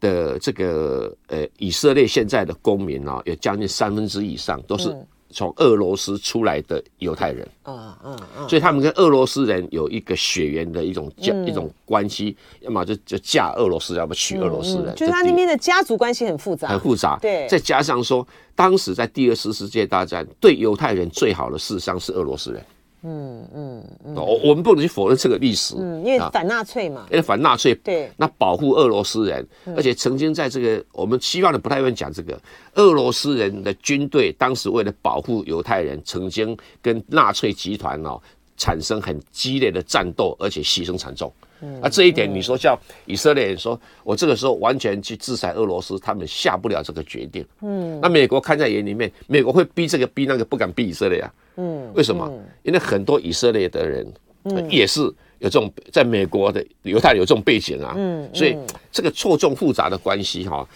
[0.00, 4.94] 的这个呃以色列现在的公民啊，有将近三分之一以上都是。
[5.32, 17.18] 从俄罗斯出来的犹太人，嗯嗯嗯，所以他们跟俄罗斯人有一个血缘的一种家一种关系，要么就就嫁俄罗斯，要么娶俄罗斯人，就是他那边的家族关系很复杂，很复杂。
[17.20, 22.64] 对，再加上说，当时在第二次世界大战，对犹太人最好的事实上是俄罗斯人。
[23.04, 32.40] 嗯嗯嗯，我我们不能去否认这个历史，嗯，因为反纳粹嘛，因为反纳粹，对，那保护俄罗斯人，而且曾经在这个我们西方人不太愿意讲这个，
[32.74, 38.20] 俄罗斯人的军队当时为了保护犹太人，曾经跟纳粹集团哦
[38.56, 41.32] 产生很激烈的战斗，而且牺牲惨重。
[41.62, 47.44] 嗯，啊，这一点你说叫以色列人说，我这个时候完全去制裁俄罗斯，他们下不了这个决定。
[47.62, 51.32] 嗯，那美国看在眼里面，美国会逼这个逼那个，不敢逼以色列啊。
[51.56, 52.28] 嗯，为什么？
[52.30, 54.06] 嗯、因为很多以色列的人，
[54.44, 55.00] 嗯，也是
[55.38, 58.56] 有这种在美国的犹太有这种背景啊，嗯，所以
[58.90, 60.66] 这个错综复杂的关系哈，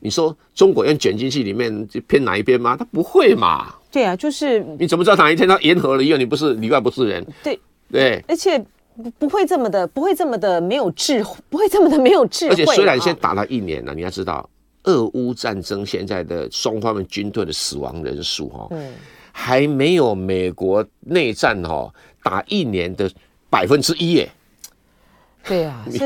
[0.00, 2.76] 你说中国要卷进去里面就偏哪一边吗？
[2.76, 3.74] 他不会嘛？
[3.90, 7.24] 对啊，就是你怎么知道哪一天他言和了以后你不是里外不是人？
[7.42, 7.58] 对
[7.92, 8.60] 对，而且
[8.96, 12.52] 不不会这么的，不会这么的没有智慧，不会这么的没有智慧。
[12.52, 14.48] 而且虽然先打了一年了，你要知道，
[14.84, 18.92] 俄乌战争现在的双方的军队的死亡人数哈，嗯。
[19.36, 23.10] 还没有美国内战哈打一年的
[23.50, 24.30] 百分之一耶，
[25.44, 25.98] 对 呀，你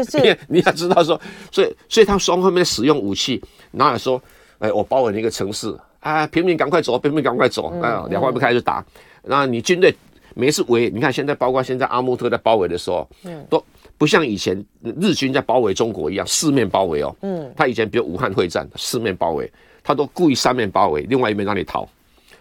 [0.49, 1.21] 你要知道说，
[1.53, 3.39] 所以所以他双方面使用武器，
[3.71, 4.19] 哪有说，
[4.61, 8.83] 哎，我包围了一个城市啊，平民赶快走，平民赶快走，啊，两方面开始打，
[9.25, 9.95] 那你军队
[10.39, 13.61] 每次围，你看现在包括现在阿穆特在包围的时候，嗯，都
[13.99, 14.65] 不像以前
[15.01, 19.51] 日军在包围中国一样四面包围哦，嗯，他以前比如武汉会战四面包围，
[19.83, 21.89] 他都故意三面包围，另外一面让你逃。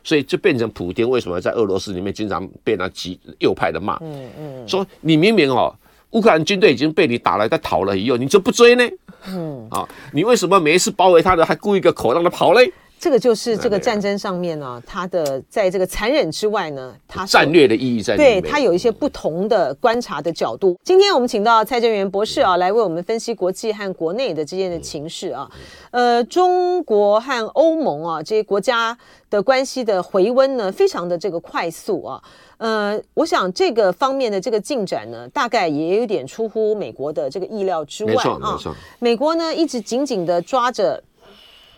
[0.04, 3.98] 所以就变成普京为什么在俄罗斯里面经常被那极右派的骂？
[4.02, 5.76] 嗯嗯，说你明明哦，
[6.12, 8.88] 乌克兰军队已经被你打了，他逃了以后，你就不追呢？
[9.28, 12.72] 嗯啊，你为什么每一次包围他的还故意一个口让他跑嘞？
[13.00, 18.18] 这个就是这个战争上面呢、啊，它的在这个残忍之外呢，它战略的意义在。
[18.18, 20.76] 对，它有一些不同的观察的角度。
[20.84, 25.50] 今天我们请到蔡正元博士啊，来为我们分析国际和国内的之间的情势啊。
[25.92, 28.98] 呃，中国和欧盟啊这些国家
[29.30, 32.22] 的关系的回温呢，非常的这个快速啊。
[32.58, 38.58] 呃，我想这个方面的这个进展呢，大概也有点出乎美国的这个意料之外啊。
[38.98, 41.02] 美国呢一直紧紧的抓着。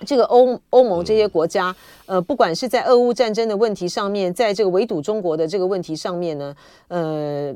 [0.05, 6.55] 这个欧欧盟这些国家，呃，不管是在俄乌战争的问题上面，在这个围堵中国的这个问题上面呢，
[6.87, 7.53] 呃，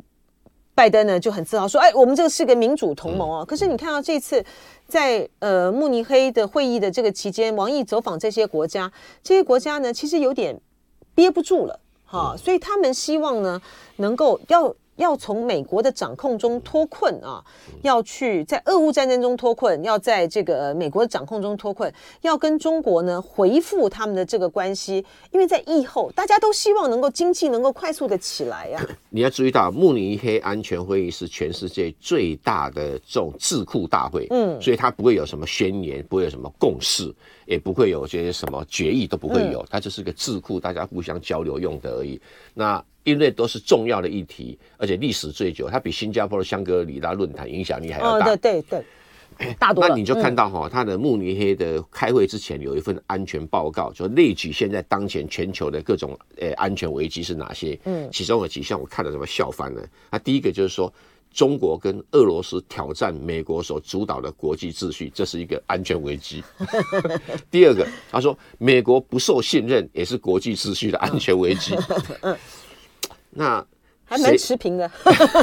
[0.75, 4.43] 拜登呢就很自豪说：“哎，我们这个是个民主同盟啊。”可是你看到这次
[4.87, 10.59] 在呃慕尼黑的会议的这个期间，王毅走访这些国家，这些国家呢其实有点
[11.15, 13.61] 憋不住了，哈，所以他们希望呢
[13.97, 14.75] 能够要。
[14.95, 17.43] 要从美国的掌控中脱困啊，
[17.81, 28.87] 要去在俄乌战争中脱困，要在这个美国的掌控中脱困，要跟中国呢回复他们的这个关系，因为在疫后大家都希望能够经济能够快速的起来呀、啊。
[29.09, 37.13] 你要注意到，慕尼黑安全会议是全世界最大的这种智库大会，嗯，所以它不会有什么宣言，不会有什么共识，
[37.45, 42.19] 也不会有这些什么决议都不会有，它就是个智库，大家互相交流用的而已。
[42.53, 48.25] 那因为都是重要的议题，而且历史最久，它比新加坡的香格里拉论坛影响力还要大。
[48.25, 48.85] 哦、对对对。
[49.57, 57.77] 大多那你就看到哈，他的慕尼黑的开会之前有一份安全报告，就列举现在当前全球的各种呃安全危机是哪些。
[57.85, 59.83] 嗯，其中有几项我看了什么笑翻了。
[60.11, 60.93] 那第一个就是说，
[61.33, 66.43] 中国跟俄罗斯挑战美国所主导的国际秩序，这是一个安全危机。
[67.49, 71.75] 第二个，他说美国不受信任也是国际秩序的安全危机。
[73.35, 73.65] 那。
[74.05, 74.91] 还蛮持平的，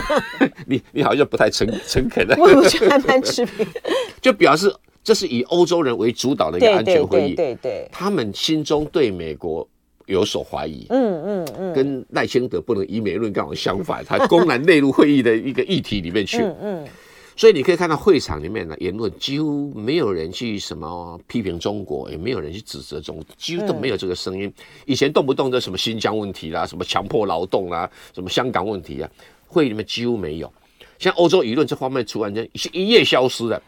[0.67, 3.67] 你你好像不太诚诚恳的， 我觉得还蛮持平，
[4.21, 4.73] 就表示
[5.03, 9.67] 这是以欧洲人为主导的一个安全会议，对对对，他们心中对美国
[10.07, 16.89] 有所怀疑，嗯嗯嗯，跟赖清德不能以美论刚好相反，他公然内入会议的一个议题里面去，嗯嗯。
[17.37, 24.53] 所以你可以看到会场里面的言论，几乎没有人去什么批评中国，也没有人去指责中国，几乎都没有这个声音。
[24.85, 29.11] 以前动不动的什么新疆问题啦，什么强迫劳动啦，什么香港问题啊，
[29.47, 30.53] 会里面几乎没有。
[30.99, 33.63] 像欧洲舆论这方面突然间一夜消失了，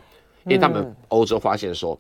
[0.45, 1.99] 因为他们欧洲发现说，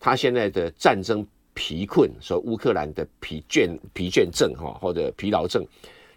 [0.00, 5.64] 他现在的战争疲困，说乌克兰的疲倦疲倦症哈，或者疲劳症。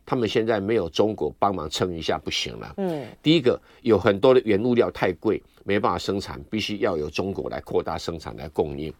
[0.07, 2.73] 他们现在没有中国帮忙撑一下不行了。
[2.77, 8.91] 嗯，第一个有很多的原物料太贵，没办法生产，必须要有中国来扩大生产来供应，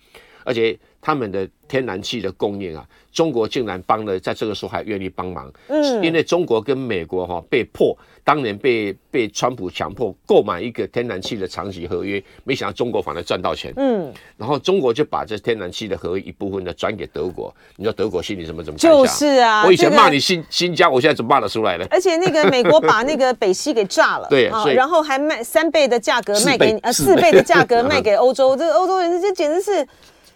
[0.47, 5.51] 而且他们的天然气的供应啊，中国竟然帮了，在这个时候还愿意帮忙。
[5.67, 7.95] 嗯，因为中国跟美国哈被迫。
[8.27, 13.71] 当年被被川普强迫购买一个天然气的长期合约，没想到中国反而赚到钱。
[13.77, 17.55] 嗯，然后中国就把这天然气的合约一部分呢转给德国。
[17.77, 18.91] 你知道德国心里怎么怎么想？
[18.91, 21.86] 就是啊，我以前骂你新新疆，我现在怎么骂得出来呢？
[21.89, 29.88] 而且那个美国把那个北溪给炸了，对，然后还卖三倍的价格卖给呃四倍的价格卖给欧洲，这个欧洲人这简直是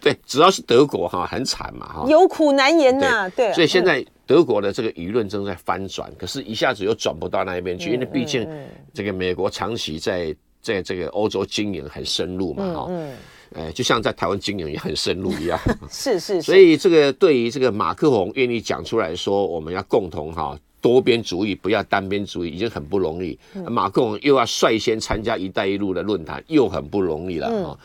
[0.02, 4.04] 对，只要是德国哈很惨嘛哈，有苦难言呐，对，所以现在。
[4.24, 8.48] 德国的这个舆论正在翻转，可是一下子又转不到那一边去，因为毕竟
[8.94, 12.90] 这个美国长期在在这个欧洲经营很深入嘛，哈，
[13.54, 15.60] 哎，就像在台湾经营也很深入一样。
[15.90, 16.40] 是是。
[16.40, 23.38] 所以这个对于这个马克宏愿意讲出来说，我们要共同哈多边主义，不要单边主义，已经很不容易。
[23.68, 27.78] 马克宏又要率先参加“一带一路”的论坛，又很不容易了哈。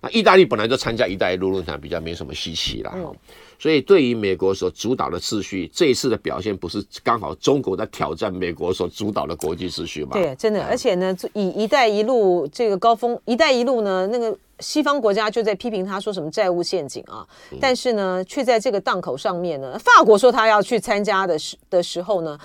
[0.00, 3.12] 那意大利本来就参加“一带一路”论坛，比较没什么稀奇啦哈。
[3.58, 10.10] 所以，对于美国所主导的秩序，这一次的表现不是刚好中国在挑战美国所主导的国际秩序吗？
[10.12, 10.62] 对，真的。
[10.64, 17.26] 而且呢，以“一带一路”这个高峰，“一带一路”呢，那个西方国家就在批评他说什么债务陷阱啊，
[17.60, 22.38] 但是呢，却在这个档口上面呢，法国说他要去参加的时的时候呢。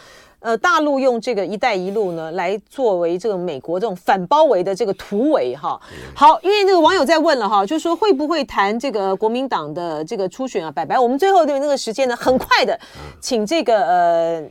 [0.43, 5.79] 呃，大陆用这个“一带一路”呢，来作为这个美国这种反包围的这个突围哈。
[6.13, 10.69] 好，因为那个网友在问了哈，就是说会不会谈这个国民党的这个初选啊？
[10.69, 12.77] 拜拜，我们最后的那个时间呢，很快的，
[13.21, 14.43] 请这个呃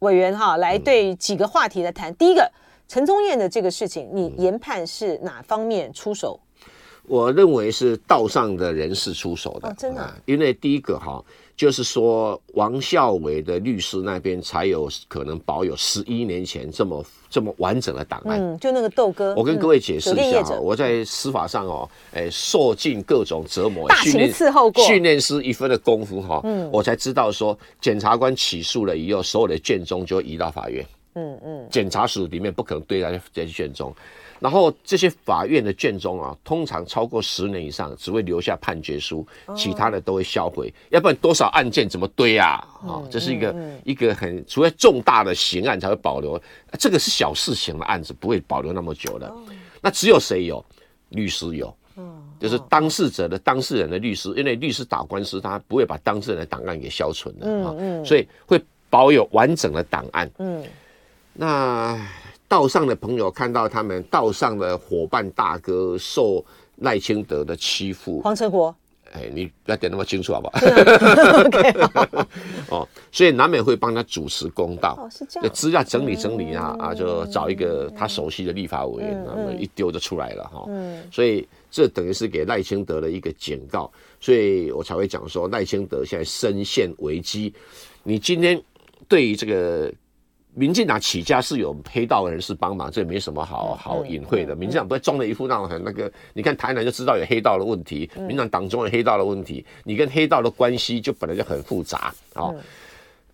[0.00, 2.12] 委员哈来对几个话题来谈。
[2.16, 2.50] 第一个，
[2.88, 6.40] 陈宗彦的这个事情，你研判是哪方面出手？
[7.06, 11.22] 我认为是道上的人士出手的，哦、真的、啊，因为第一个哈。
[11.58, 18.40] 就是说，王孝伟的律师那边才有可能保有十一年前这么这么完整的档案。
[18.40, 30.86] 嗯，就那个豆哥，我跟各位解释一下哈，我在司法上哦，哎，受尽各种折磨，大刑伺候过，训练师一分的功夫哈，嗯，我才知道说，检察官起诉了以后，所有的卷宗就移到法院。
[31.14, 33.92] 嗯嗯，检察署里面不可能对他这些卷宗。
[34.40, 40.72] 然后这些法院的卷宗啊，通常超过十年以上，只会留下判决书，其他的都会销毁。
[40.90, 42.64] 要不然多少案件怎么堆啊？
[42.86, 46.40] 啊，这是一个一个很，除非重大的刑案才会保留，
[46.78, 49.32] 这个是小事情的案子不会保留那么久的。
[49.80, 50.64] 那只有谁有？
[51.10, 51.74] 律师有，
[52.38, 57.74] 就是当事者的当事人的律师，因为律师打官司，他不会把当事人的档案给消存的啊，
[58.04, 60.30] 所以会保有完整的档案。
[60.38, 60.64] 嗯，
[61.32, 61.98] 那。
[62.48, 66.42] 道上的朋友看到他们道上的伙伴大哥受
[66.76, 68.74] 赖清德的欺负，黄成国，
[69.12, 70.58] 哎，你不要点那么清楚好不好？
[71.50, 71.70] 对
[72.70, 74.96] 哦，所以难免会帮他主持公道。
[74.98, 75.52] 哦，是这样。
[75.52, 80.64] 资料整理整理啊、嗯、啊，就找一个他熟悉的立法委员，那么、嗯、一丢就出来了哈。
[80.68, 81.02] 嗯。
[81.12, 87.52] 所以这等于是给赖清德的一个警告，所以我才会讲说赖清德现在深陷危机。
[88.02, 88.58] 你今天
[89.06, 89.92] 对于这个。
[90.54, 94.56] 民进党起家是有黑道人士帮忙，这没什么好好隐晦的。
[94.56, 102.42] 民进党不会装了一副那种很那个，你看台南就知道有黑道的问题，民进党党中有黑道的问题，你跟黑道的关系就本来就很复杂啊。
[102.42, 102.56] 哦、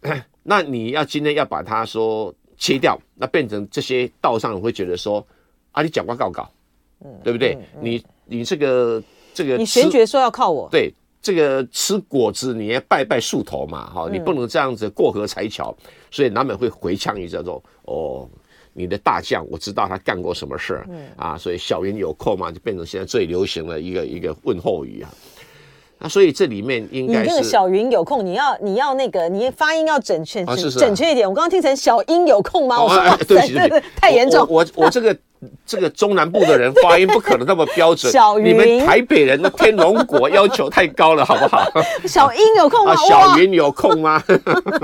[0.43, 5.27] 那你要今天要把它说切掉，那变成这些道上人会觉得说
[5.73, 6.51] 啊，你讲话告告，
[7.23, 7.57] 对不对？
[7.81, 9.03] 你你这个
[9.33, 10.93] 这个，你选举说要靠我，对。
[11.25, 15.75] 这个吃果子你要拜拜树头嘛，哈，你不能这样子过河拆桥，
[16.11, 18.29] 所以难免会回呛一下说哦。
[18.77, 25.09] 你的大将，我知道他干过什么事儿，嗯啊，所以小云有空嘛，就变成现在最流行的一个一个问候语啊。
[26.01, 31.29] 那所以这里面应该是你那个小云有空，你要你要那个你发音要准确，准确一点。
[31.29, 32.77] 我刚刚听成小英有空吗？
[32.79, 34.45] 哦、我说、啊、对不起，对，太严重。
[34.51, 35.17] 我我，我这个
[35.67, 38.11] 这个中南部的人发音不可能那么标准。
[38.13, 41.65] 小云，你们台北人的天龙国要求太高了，好不好？
[42.07, 42.93] 小英有空吗？
[42.93, 44.23] 啊、小云有空吗？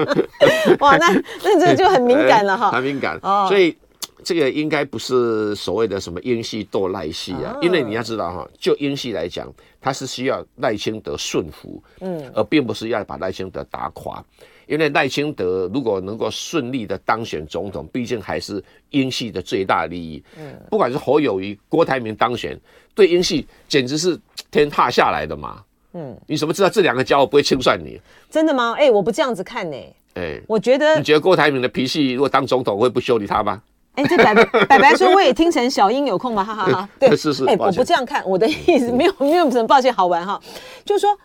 [0.80, 3.18] 哇，那那这就很敏感了哈，很敏感。
[3.22, 3.76] 哦，所以。
[4.22, 9.50] 这个应该不是所谓的什么英系斗赖系啊，因为你要知道哈，就英系来讲，
[9.80, 14.22] 它是需要赖清德顺服，嗯，而并不是要把赖清德打垮。
[14.70, 20.22] 因为赖清德如果能够顺利的当选总统，毕竟还是英系的最大利益。
[20.38, 22.56] 嗯，不管是侯友谊、郭台铭当选，
[22.94, 24.16] 对英系简直是
[24.48, 25.60] 天塌下来的嘛。
[25.94, 28.00] 嗯，你怎么知道这两个家伙不会清算你？
[28.30, 28.76] 真的吗？
[28.78, 29.76] 哎，我不这样子看呢。
[30.14, 33.60] 哎，我觉得你觉得郭台铭的脾气如果当总统会不修理他吗？
[33.96, 34.44] 哎，这白白
[34.78, 36.44] 白说，我也听成小英有空吗？
[36.44, 36.88] 哈哈哈。
[37.00, 37.44] 对，是是。
[37.46, 40.40] 哎，我不这样看，我的意思没有没有什么抱歉，好玩哈。
[40.84, 41.18] 就是说，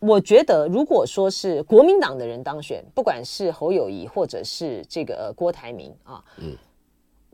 [0.00, 6.56] 我觉得如果说是国民党的人当选，不管是侯友谊或者是这个郭台铭啊，嗯，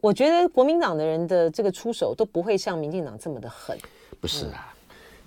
[0.01, 3.79] 我觉得国民党的人的这个出手都不会像民进党这么的狠。
[4.21, 4.75] 不是啊，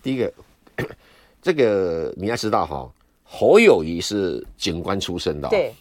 [0.02, 0.34] 第一个，
[1.42, 2.92] 这个你要知道哈，
[3.24, 5.74] 侯友谊是警官出身的，对。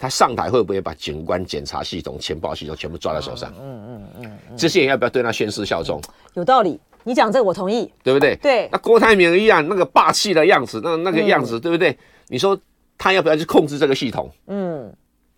[0.00, 3.52] 他上台会不会把警官检查系统、情报系统全部抓在手上？
[3.60, 6.00] 嗯嗯嗯，嗯，这些人要不要对他宣誓效忠？
[6.34, 6.78] 有道理，
[7.08, 8.36] 你讲这个我同意，对不对？
[8.36, 8.68] 对。
[8.70, 11.96] 那郭台铭一样，那个霸气的样子，那那个样子，嗯、对不对？
[12.28, 12.56] 你说
[12.98, 14.30] 他要不要去控制这个系统？
[14.46, 14.92] 嗯，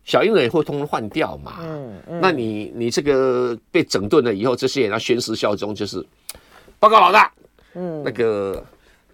[0.04, 1.58] 小英人也会通通换掉嘛。
[1.62, 2.20] 嗯嗯。
[2.20, 6.04] 那你你这个被整顿了以后，这些人要宣誓效忠，就是
[6.80, 7.32] 报告老大。
[7.74, 8.62] 嗯，那个。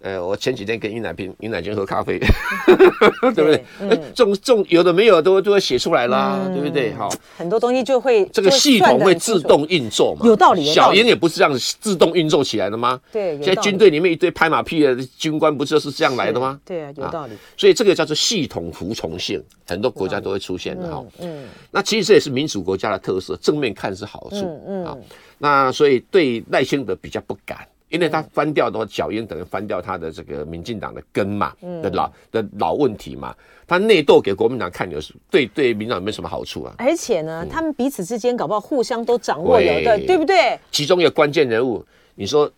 [0.00, 2.18] 呃，我前几天跟尹乃平、尹乃君喝咖啡，
[2.68, 3.64] 对，不对？
[3.80, 6.92] 嗯、这种这种有的没有都都会写出来啦，嗯、对不对？
[6.94, 10.64] 好，很多东西就会这个系统会自动运作嘛，有道理。
[10.72, 13.00] 小英也不是这样自动运作起来的吗？
[13.12, 16.60] 对，现在军队里面一堆拍马屁的军官，不就是这样来的吗？
[16.64, 17.38] 对啊，有道理、啊。
[17.56, 21.04] 所以这个叫做系统服从性，很多国家都会出现的哈。
[21.18, 24.60] 嗯，那其实这也是民主国家的特色，正面看是好处。
[24.66, 25.02] 嗯嗯。
[25.38, 27.58] 那所以对赖清德比较不敢。
[27.88, 33.34] 因为他翻掉的话，小英等于翻掉他的这个民进党的根嘛，的老的老问题嘛，
[33.66, 36.74] 他内斗给国民党看，有是对对民进党没什么好处啊。
[36.78, 40.58] 而且呢，他们彼此之间搞不好互相都掌握有的，对不对？
[40.72, 41.84] 其中一个关键人物，
[42.16, 42.50] 你说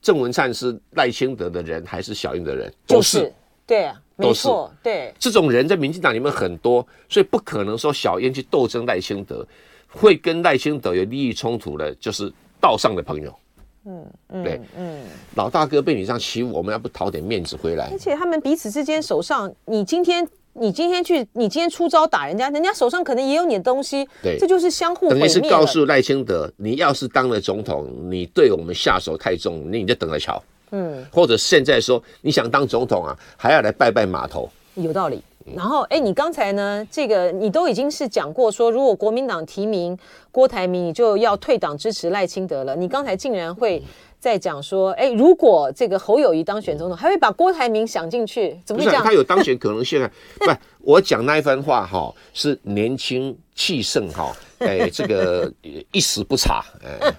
[0.00, 2.72] 郑文灿是赖清德的人还是小英的人？
[2.86, 3.30] 都是，
[3.66, 5.12] 对啊，没错，对。
[5.18, 9.46] 这种人在民进党里面很多，所以不可能说小英去斗争赖清德，
[9.88, 13.38] 会跟赖清德有利益冲突的，就是道上的朋友。
[13.86, 15.02] 嗯，嗯对，嗯，
[15.36, 17.88] 老大哥被你这样欺负，我们要不讨点面子回来？
[17.90, 25.08] 而且他们彼此之间手上，你今天你今天去，你今天出招打人家，人家手上可能也有你的东西，对，这就是相互。
[25.08, 30.42] 等于是告诉赖清德，你要是当了总统，你对我们下手太重，你就等着瞧。
[30.72, 35.22] 嗯，或者现在说你想当总统啊，还要来拜拜码头，有道理。
[35.54, 36.86] 然后，哎，你刚才呢？
[36.90, 39.98] 这个你都已经是讲过说，如果国民党提名
[40.30, 42.76] 郭台铭，你就要退党支持赖清德了。
[42.76, 43.82] 你刚才竟然会
[44.20, 48.60] 在讲说，哎，如果这个侯友谊当选总统，还会把郭台铭想进去？
[48.64, 49.02] 怎么会这样？
[49.02, 50.10] 他有当选可能性啊！
[50.38, 55.50] 不，我讲那一番话哈，是年轻气盛哈，哎，这个
[55.90, 57.12] 一时不察，哎，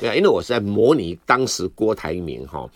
[0.00, 2.68] 对啊，因为我是在模拟当时郭台铭哈，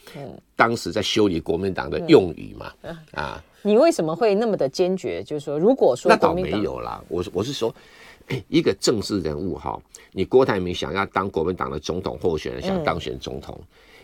[0.57, 2.73] 当时在修理国民党的用语嘛，
[3.13, 3.43] 啊。
[3.65, 5.23] 你为什么会那么的坚决？
[5.23, 7.73] 就是说，如果说那倒没有啦，我我是说，
[8.49, 9.81] 一个政治人物哈，
[10.11, 13.57] 你郭台铭想要当国民党的总统候选人，想当选总统，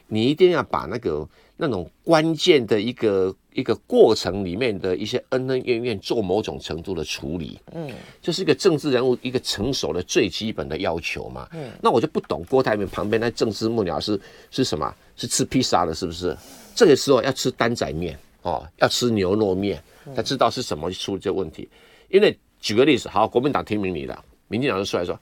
[0.06, 1.28] 你一定要把那个
[1.58, 7.90] 那种关键的一个一个过程里面的一些恩恩怨怨做某种程度的处理，嗯，
[8.22, 14.18] 这是一个政治人物一个成熟的最基本的要求嘛，嗯，那我就不懂郭台铭旁边那政治幕僚是
[14.50, 14.94] 是什么？
[15.16, 16.34] 是吃披萨的，是不是？
[16.74, 18.18] 这个时候要吃担仔面。
[18.42, 19.82] 哦，要吃牛肉面
[20.14, 21.68] 才知道是什么出这问题。
[22.08, 25.18] 因为举个例子，好，国民党提名你了，民进党就出来说，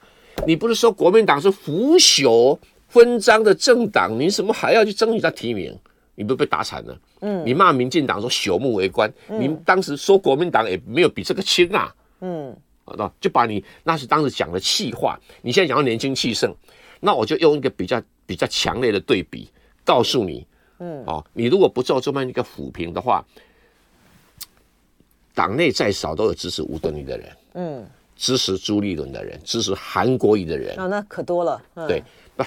[0.46, 2.56] 你不是说国民党是腐朽
[2.88, 5.76] 分赃的政党，你怎么还要去争取他提名？
[6.16, 6.98] 你不被打惨了？
[7.20, 11.94] 嗯，你骂民进党说朽木为官，你当时说国民党也没有比这个轻啊。
[12.20, 16.52] 嗯，好，就把你那是当时讲的气话，你现在讲到年轻气盛，
[16.98, 19.48] 那我就用一个比较比较强烈的对比
[19.84, 20.44] 告诉你。
[20.78, 23.24] 嗯，哦，你如果不做这么一个抚平的话，
[25.34, 31.62] 党内再少都有支持吴敦义的人，嗯，支持朱立伦的人，支持韩国瑜的人，啊，那可多了。
[31.74, 32.02] 嗯、对，
[32.36, 32.44] 不，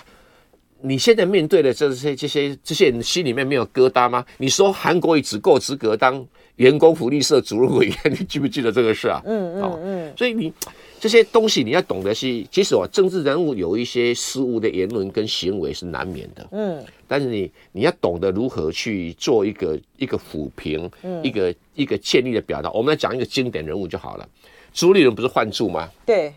[0.82, 4.26] 你现在面对的这些这些这些人心里面没有疙瘩吗？
[4.38, 6.26] 你说韩国瑜只够资格当
[6.56, 9.22] 员工福利社主任委员，你记不记得这个事啊？
[9.26, 10.14] 嗯嗯嗯。
[10.18, 10.54] 所以你
[11.00, 16.48] 这些东西你要懂得是，其实我政治人物有一些失误的言论跟行为是难免的。
[16.52, 16.82] 嗯。
[17.08, 20.90] 但是你你要懂得如何去做一个一个抚平，
[21.24, 22.72] 一个一个建立的表达。
[22.72, 24.28] 我们来讲一个经典人物就好了。
[24.74, 25.90] 朱立伦不是换柱吗？
[26.06, 26.34] 对。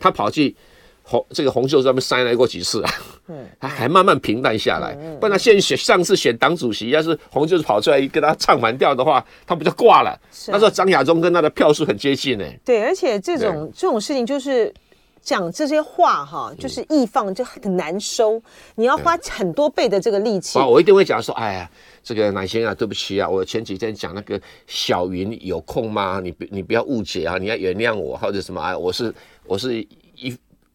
[0.00, 0.56] 他跑去。
[1.06, 2.90] 红这个洪秀柱上面塞来过几次啊？
[3.28, 4.94] 嗯，他还慢慢平淡下来。
[5.20, 10.18] 不然他现选上次选党主席，要是洪秀柱跑出来跟他唱反调的话，他不就挂了？
[10.48, 12.44] 那时候张亚中跟他的票数很接近呢。
[12.64, 14.72] 对，而且这种这种事情就是
[15.20, 18.42] 讲这些话哈，就是易放就很难收，
[18.74, 20.58] 你要花很多倍的这个力气。
[20.58, 21.70] 我一定会讲说，哎呀，
[22.02, 26.20] 这个乃先啊，对不起啊，我前几天讲那个小云有空吗？
[26.22, 29.14] 你你不要误解啊，你要原谅我或者什么啊，我是
[29.46, 29.76] 我是
[30.16, 30.34] 一。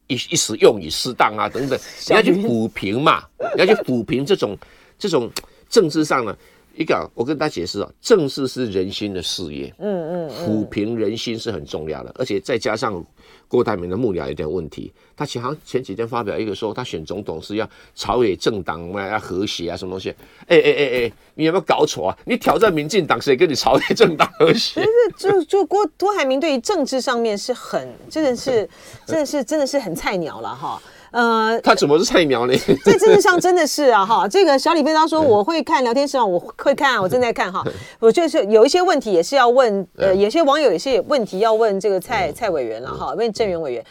[0.09, 1.79] 一一时用语适当啊，等等，
[2.09, 3.23] 你要去抚平嘛，
[3.55, 4.57] 你要去抚平这种
[4.97, 5.31] 这种
[5.69, 6.35] 政治上呢，
[6.79, 13.05] 一个我跟大家解释啊，政治是人心的事业，嗯嗯，抚平人心是很重要的，而且再加上。
[13.47, 20.11] 郭台铭的幕僚有点问题，他前好像前几天发表一个说，他选总统是要朝野政党嘛，要和谐啊，什么东西？
[20.45, 22.17] 哎哎哎哎，你有没有搞错啊？
[22.25, 24.85] 你挑战民进党，谁跟你朝野政党和谐？
[25.17, 28.69] 就就郭郭台铭对于政治上面是很，真的是，
[29.07, 30.79] 真的是，真的是很菜鸟了哈。
[31.11, 32.53] 呃，他怎么是菜苗呢？
[32.85, 37.65] 在政治上真的是啊哈，这个小李飞刀说我会看聊天室啊，我会看，我正在看哈。
[37.99, 43.83] 我就是有一些问题也是要问，呃，有些网友有些问题要问这个蔡蔡委员了哈，问郑源委员。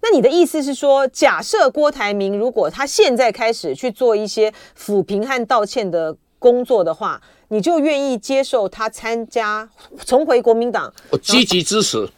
[0.00, 9.68] 那你的意思是说，假设郭台铭如果他现在开始去做一些抚平和道歉的工作的话，你就愿意接受他参加
[10.04, 10.92] 重回国民党？
[11.10, 12.08] 我积极支持。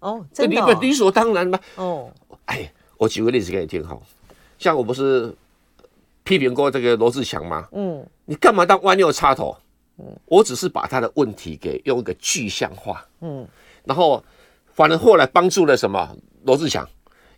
[0.00, 1.58] 哦，真的、哦，理所当然吧？
[1.76, 2.10] 哦。
[2.46, 3.96] 哎，我举个例子给你听哈，
[4.58, 5.32] 像我不是
[6.24, 7.68] 批评过这个罗志祥吗？
[7.72, 9.56] 嗯，你干嘛当弯六插头？
[9.98, 13.46] 嗯，我只是把他的问题给用一个具象化，嗯，
[13.84, 14.22] 然后
[14.74, 16.16] 反而后来帮助了什么？
[16.44, 16.88] 罗志强，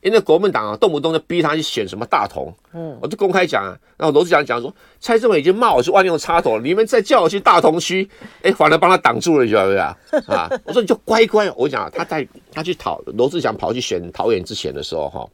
[0.00, 8.08] 因为国民党啊动不动就逼他去选什么大同，嗯，我就公开讲啊，然后罗志祥讲说蔡政委已经骂我是万用插头了，你们再叫我去大同区，
[8.42, 10.34] 哎，反而帮他挡住了，你知道不知道？
[10.34, 12.26] 啊， 我说你就乖乖，我讲他在。
[12.50, 15.24] 他去讨罗志祥跑去选桃园之前的时候，哈，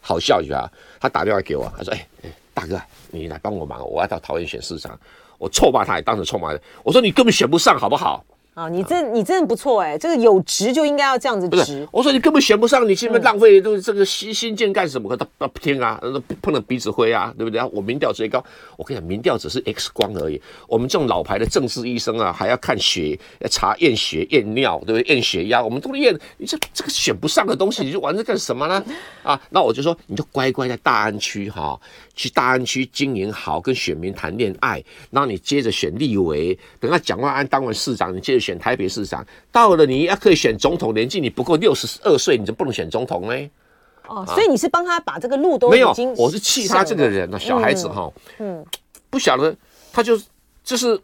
[0.00, 1.92] 好笑一下，他打电话给我，他说
[2.22, 2.80] ：“哎、大哥，
[3.10, 4.96] 你来帮我忙，我要到桃园选市长。”
[5.38, 8.24] 我臭骂他，也当时臭骂他，我说：“你根本选不上，好不好？”
[8.54, 11.86] 啊，你这你真的不错哎，这个有职就应该要这样子职。
[11.92, 15.16] 我说你根本选不上，你现在浪费都这个新新建干什么？
[15.16, 16.00] 他他不听啊，
[16.42, 17.62] 碰了鼻子灰啊，对不对？
[17.72, 18.44] 我民调最高，
[18.76, 20.42] 我跟你讲，民调只是 X 光而已。
[20.66, 25.14] 我们这种老牌的政治医生啊，还要看血，要查验血、验尿，对不对？
[25.14, 26.18] 验血压，我们都验。
[26.36, 28.84] 你这这个选不上的东西，你就玩这干什么呢？
[29.22, 31.80] 啊，那我就说，你就乖乖在大安区哈，
[32.16, 38.39] 去大安区经营好，跟选民谈恋爱，然后你接着选立委，等他蒋万安当完市长，你接着。
[38.40, 43.50] 选台北市长，到了你要可以选总统，年纪你不够六十二岁，你就不能选总统嘞？
[44.08, 45.94] 哦，所以你是帮他把这个路都没有？
[46.16, 48.64] 我是气他这个人呢，小孩子哈，嗯，
[49.08, 49.54] 不晓得
[49.92, 50.18] 他就
[50.64, 51.00] 就是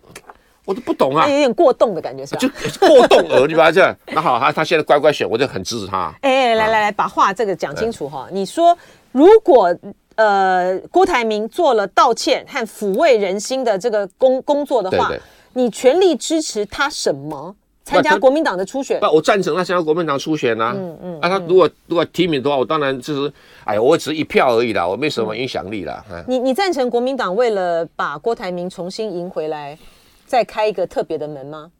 [0.64, 2.41] 我都不懂啊，有点过动的感觉是吧？
[2.41, 2.49] 就
[2.89, 6.12] 过动儿，你把他这样，那好，他他现在乖乖选，我就很支持他。
[6.22, 8.26] 哎，来来来，把话这个讲清楚哈。
[8.32, 8.76] 你说
[9.12, 9.72] 如果
[10.16, 15.12] 呃郭台铭做了道歉和抚慰人心的这个工工作的话。
[15.57, 17.57] 你全力支持他什么？
[17.82, 19.00] 参加国民党的初选？
[19.00, 20.74] 不，我赞成他参加国民党初选啊。
[20.76, 21.20] 嗯嗯。
[21.20, 23.32] 啊，他如果如果提名的话，我当然就是，
[23.64, 26.04] 哎呀，我只一票而已啦，我没什么影响力啦。
[26.11, 29.78] 嗯、你你赞成国民党为了把郭台铭重新赢回来，
[30.26, 31.70] 再开一个特别的门吗？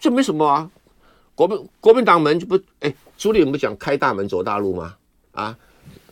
[0.00, 0.68] 这没什么啊，
[1.34, 4.96] 国民国民党门就不，哎，朱立伦不讲开大门走大路吗？
[5.32, 5.56] 啊，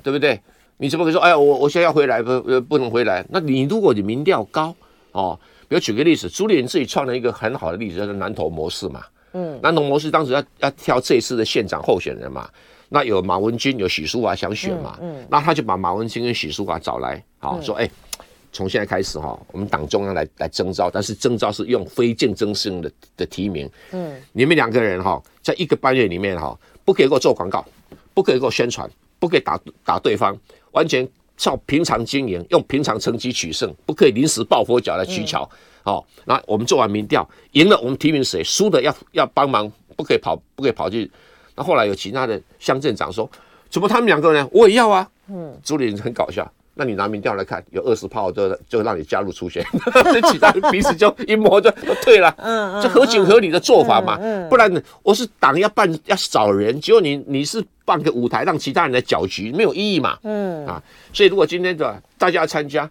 [0.02, 0.38] 对不对？
[0.76, 3.24] 你怎么可以说，哎呀，我我现在要回来不不能回来？
[3.30, 4.74] 那你如果你民调高
[5.12, 5.40] 哦。
[5.71, 9.05] 比如举个例子，朱立伦自己创了一个很好的例子，叫做南投模式嘛。
[9.35, 12.51] 嗯，南投模式当时要要挑这一次的县长候选人嘛，
[12.89, 14.99] 那有马文君，有许淑华想选嘛。
[15.01, 17.89] 嗯，嗯，那他就把马文君跟许淑华找来，好、嗯、说，哎，
[18.51, 23.71] 从现在开始哈，我们党中央来来征召，但是征召是用非竞争性的的提名。
[23.93, 27.64] 嗯，你们两个人哈，在一个半月里面哈，不可以给我做广告，
[28.12, 28.91] 不可以给我宣传，
[29.21, 30.37] 不可以打打对方，
[30.73, 31.09] 完全。
[31.41, 35.49] 照平常经营，用平常成绩取胜，不可以临时抱佛脚来取巧。
[35.82, 41.11] 好、嗯哦，那我们做完民调，赢了我们提名谁，输的要要帮忙，不可以跑，不可以跑去。
[41.57, 43.28] 那后来有其他的乡镇长说，
[43.70, 44.47] 怎么他们两个呢？
[44.53, 45.09] 我也要啊。
[45.28, 46.47] 嗯，朱立伦很搞笑，
[46.81, 49.62] 那你拿民调来看，有二十炮就就让你加入初选，
[50.03, 52.35] 这其他人彼此就一摸就就退了。
[52.39, 54.16] 嗯，这合情合理的做法嘛。
[54.18, 60.16] 嗯，不然我是党要办要找人，结果你你是办个舞台让其他人来搅局，没有意义嘛。
[60.22, 62.91] 嗯啊，所以如果今天的大家要参加，哎。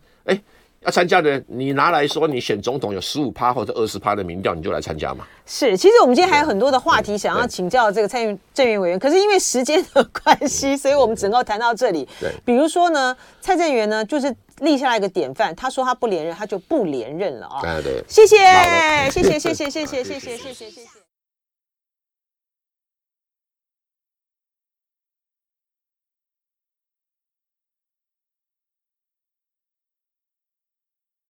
[0.81, 5.27] 要参加的人，你拿来说，你选总统有十五趴或者二十趴的民调，你就来参加嘛。
[5.45, 12.07] 是，其实我们今天还有很多的话题想要请教这个蔡正元委员，可是因为时间的关系，所以我们只能够谈到这里。
[12.19, 17.61] 对，比如说呢，蔡正元呢就是立下来一个典范，他说他不连任，他就不连任了啊。
[17.61, 18.37] 对对，谢谢，
[19.11, 20.98] 谢谢，谢谢，谢谢，谢谢，谢谢，谢谢。